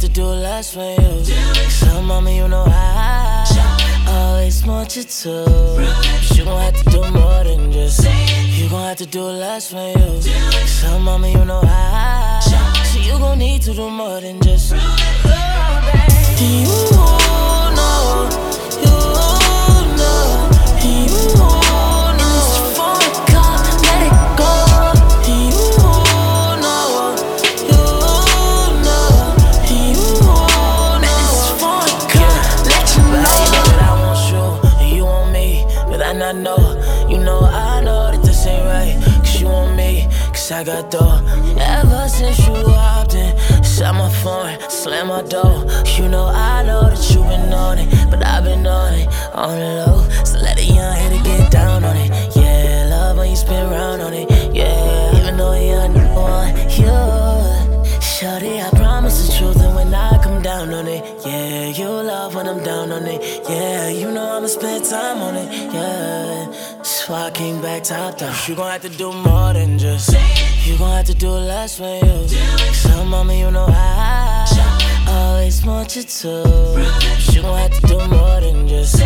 to 0.00 0.08
do 0.08 0.24
less 0.24 0.72
for 0.72 0.96
you. 0.98 1.24
So, 1.68 2.00
mama, 2.00 2.30
you 2.30 2.48
know 2.48 2.64
I 2.66 3.44
always 4.08 4.64
want 4.64 4.96
you 4.96 5.02
to. 5.02 5.28
You 6.34 6.44
gon' 6.44 6.60
have 6.60 6.82
to 6.82 6.90
do 6.90 7.00
more 7.10 7.44
than 7.44 7.70
just. 7.70 8.02
You 8.04 8.70
gon' 8.70 8.88
have 8.88 8.96
to 8.96 9.06
do 9.06 9.22
less 9.22 9.70
for 9.70 9.76
you. 9.76 10.22
So, 10.66 10.98
mama, 10.98 11.28
you 11.28 11.44
know 11.44 11.60
I. 11.62 12.40
So, 12.40 12.98
you 12.98 13.18
gon' 13.18 13.38
need 13.40 13.60
to 13.62 13.74
do 13.74 13.90
more 13.90 14.22
than 14.22 14.40
just. 14.40 14.72
Oh, 14.74 16.36
do 16.38 16.46
you 16.46 16.64
know? 16.96 17.29
I 40.60 40.62
got 40.62 40.90
dough. 40.90 41.24
Ever 41.58 42.06
since 42.06 42.38
you 42.46 42.52
hopped 42.52 43.14
in, 43.14 43.34
shut 43.64 43.94
my 43.94 44.10
phone, 44.22 44.60
slam 44.68 45.06
my 45.06 45.22
door. 45.22 45.64
You 45.96 46.06
know 46.06 46.26
I 46.26 46.62
know 46.64 46.82
that 46.82 47.00
you 47.08 47.22
been 47.22 47.50
on 47.50 47.78
it, 47.78 47.88
but 48.10 48.22
I've 48.22 48.44
been 48.44 48.66
on 48.66 48.92
it 48.92 49.08
on 49.32 49.58
the 49.58 49.86
low. 49.86 50.06
So 50.22 50.38
let 50.38 50.58
a 50.58 50.62
young 50.62 50.94
head 50.94 51.24
get 51.24 51.50
down 51.50 51.82
on 51.82 51.96
it. 51.96 52.36
Yeah, 52.36 52.88
love 52.90 53.16
when 53.16 53.30
you 53.30 53.36
spin 53.36 53.70
round 53.70 54.02
on 54.02 54.12
it. 54.12 54.28
Yeah, 54.54 55.18
even 55.18 55.38
though 55.38 55.54
you're 55.54 55.88
new 55.88 56.12
one, 56.12 56.54
you. 56.76 58.00
Shorty, 58.02 58.60
I 58.60 58.68
promise 58.76 59.28
the 59.28 59.38
truth, 59.38 59.62
and 59.62 59.74
when 59.74 59.94
I 59.94 60.22
come 60.22 60.42
down 60.42 60.74
on 60.74 60.86
it, 60.88 61.02
yeah, 61.24 61.68
you 61.68 61.88
love 61.88 62.34
when 62.34 62.46
I'm 62.46 62.62
down 62.62 62.92
on 62.92 63.06
it. 63.06 63.48
Yeah, 63.48 63.88
you 63.88 64.10
know 64.10 64.36
I'ma 64.36 64.46
spend 64.46 64.84
time 64.84 65.22
on 65.22 65.36
it. 65.36 65.72
Yeah, 65.72 66.82
so 66.82 67.14
I 67.14 67.30
came 67.30 67.62
back 67.62 67.82
top 67.84 68.18
down. 68.18 68.34
You 68.46 68.54
gon' 68.54 68.70
have 68.70 68.82
to 68.82 68.90
do 68.90 69.10
more 69.10 69.54
than 69.54 69.78
just. 69.78 70.39
You 70.64 70.76
gon' 70.78 70.90
have 70.96 71.06
to 71.06 71.14
do 71.14 71.30
less 71.30 71.76
for 71.78 71.98
you. 72.04 72.28
So, 72.72 73.04
mama, 73.04 73.34
you 73.34 73.50
know 73.50 73.66
I 73.68 74.46
always 75.08 75.64
want 75.64 75.96
you 75.96 76.02
to. 76.02 76.42
But 76.76 77.34
you 77.34 77.42
gon' 77.42 77.58
have 77.58 77.80
to 77.80 77.86
do 77.86 77.98
more 78.08 78.40
than 78.40 78.68
just. 78.68 79.02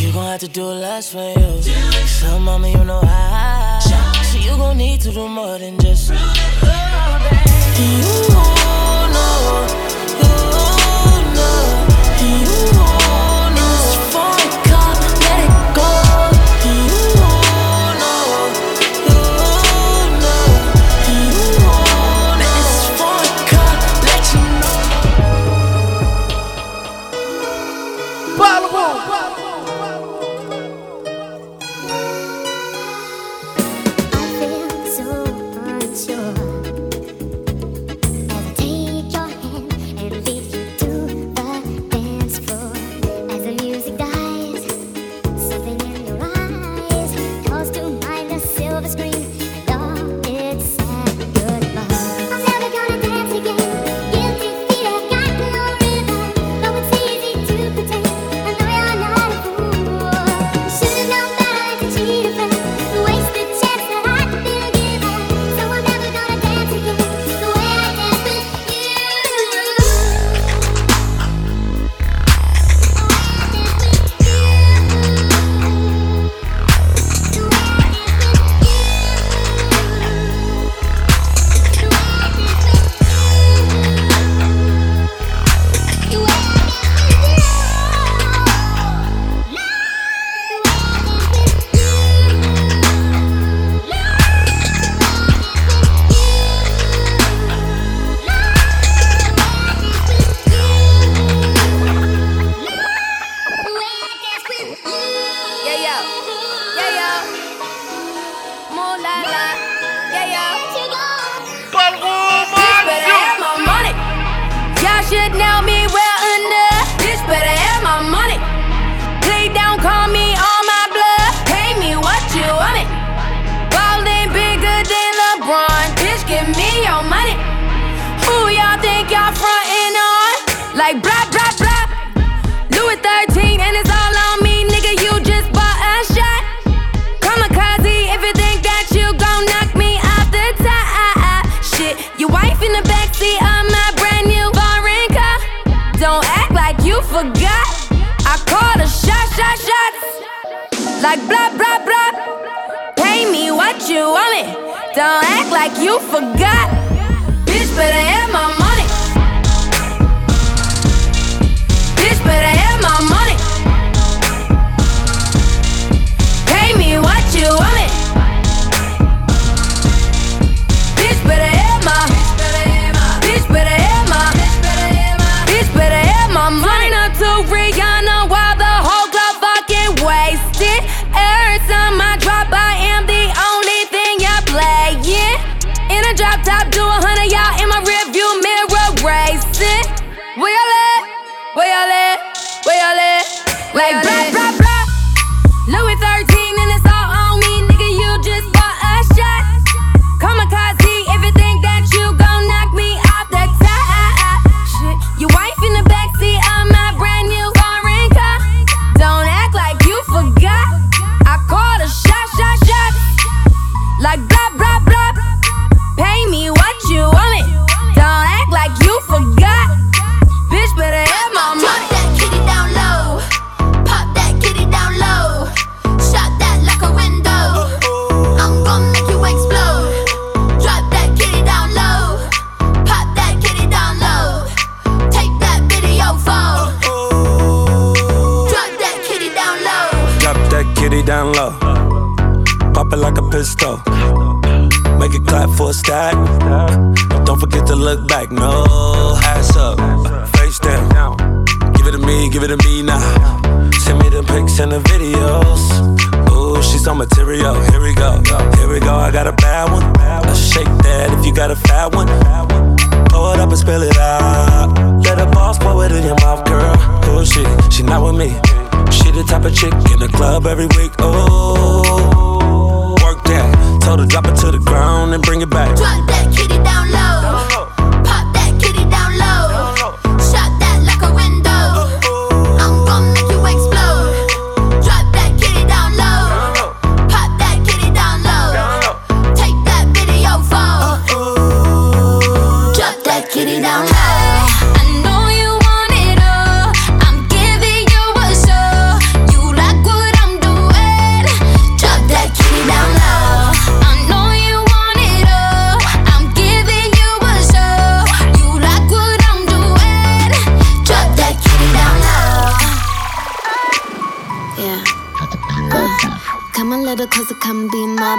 You 0.00 0.12
gon' 0.12 0.26
have 0.26 0.40
to 0.40 0.48
do 0.48 0.64
less 0.64 1.12
for 1.12 1.32
you. 1.38 1.62
So, 2.06 2.38
mama, 2.38 2.68
you 2.68 2.84
know 2.84 3.00
I. 3.02 3.80
So, 4.30 4.38
you 4.38 4.56
gon' 4.56 4.76
need 4.78 5.00
to 5.00 5.10
do 5.10 5.28
more 5.28 5.58
than 5.58 5.78
just. 5.78 6.10
Oh, 6.12 7.28
baby. 7.30 8.37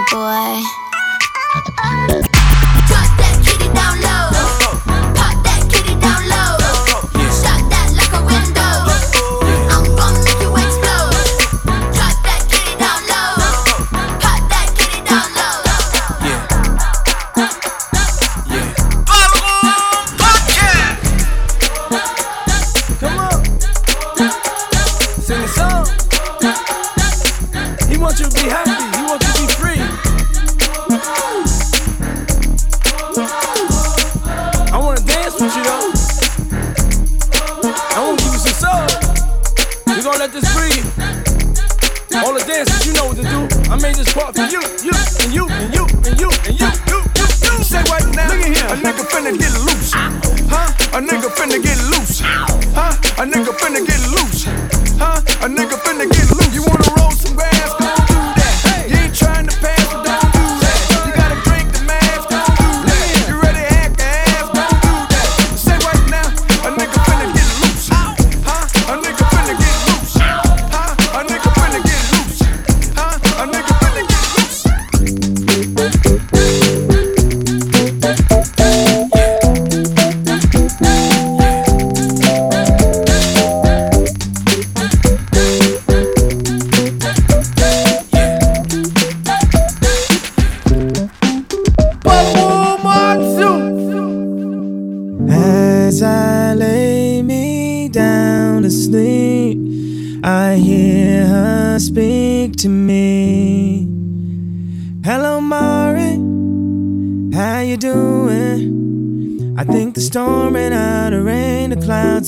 boy. 0.08 0.62
Drop 2.88 3.10
that 3.18 3.40
kitty 3.44 3.68
down 3.74 4.00
low. 4.00 4.49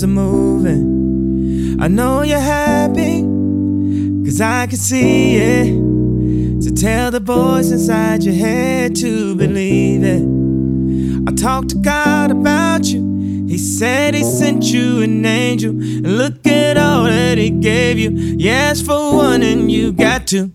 clouds 0.02 0.04
are 0.04 0.08
moving. 0.08 1.80
I 1.80 1.88
know 1.88 2.22
you're 2.22 2.38
happy, 2.38 3.22
cause 4.24 4.40
I 4.40 4.66
can 4.66 4.78
see 4.78 5.36
it. 5.36 5.92
To 6.62 6.70
tell 6.72 7.10
the 7.10 7.20
voice 7.20 7.70
inside 7.70 8.22
your 8.22 8.34
head 8.34 8.94
to 8.96 9.34
believe 9.34 10.02
it. 10.04 10.22
I 11.28 11.32
talked 11.34 11.70
to 11.70 11.76
God 11.76 12.30
about 12.30 12.84
you. 12.86 13.46
He 13.48 13.58
said 13.58 14.14
he 14.14 14.22
sent 14.22 14.64
you 14.64 15.02
an 15.02 15.26
angel. 15.26 15.70
And 15.70 16.18
look 16.18 16.46
at 16.46 16.76
all 16.76 17.04
that 17.04 17.38
he 17.38 17.50
gave 17.50 17.98
you. 17.98 18.10
Yes, 18.38 18.80
for 18.80 19.16
one, 19.16 19.42
and 19.42 19.70
you 19.70 19.92
got 19.92 20.26
to. 20.28 20.48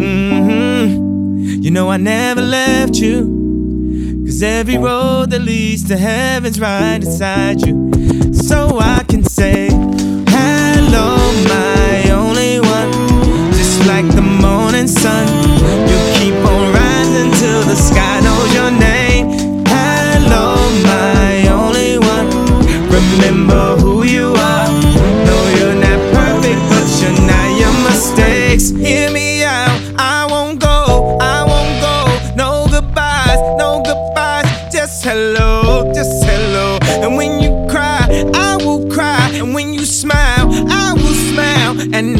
Mm-hmm. 0.00 0.96
You 1.62 1.70
know 1.70 1.90
I 1.90 1.96
never 1.96 2.42
left 2.42 2.96
you. 2.96 3.35
Cause 4.26 4.42
every 4.42 4.76
road 4.76 5.30
that 5.30 5.40
leads 5.40 5.84
to 5.84 5.96
heaven's 5.96 6.58
right 6.58 6.96
inside 6.96 7.64
you. 7.64 7.92
So 8.34 8.78
I 8.80 9.04
can 9.08 9.22
say, 9.22 9.68
Hello, 9.70 11.16
my 11.48 12.10
only 12.10 12.58
one. 12.58 12.90
Just 13.52 13.86
like 13.86 14.06
the 14.16 14.22
morning 14.22 14.88
sun, 14.88 15.28
you 15.88 15.98
keep 16.18 16.34
on 16.44 16.74
rising 16.74 17.30
till 17.40 17.62
the 17.62 17.76
sky. 17.76 18.15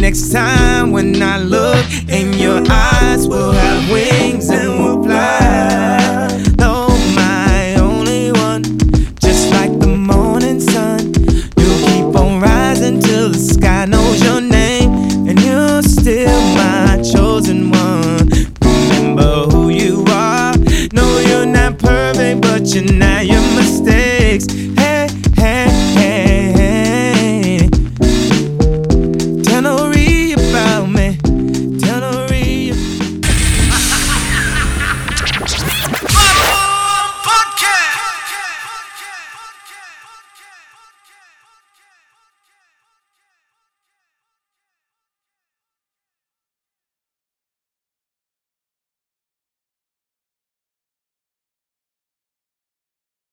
next 0.07 0.31
time 0.31 0.93
when 0.93 1.21
I 1.21 1.37
look 1.39 1.85
in 2.09 2.33
your 2.35 2.63
eyes, 2.71 3.27
we'll 3.27 3.51
have 3.51 3.91
wings 3.91 4.49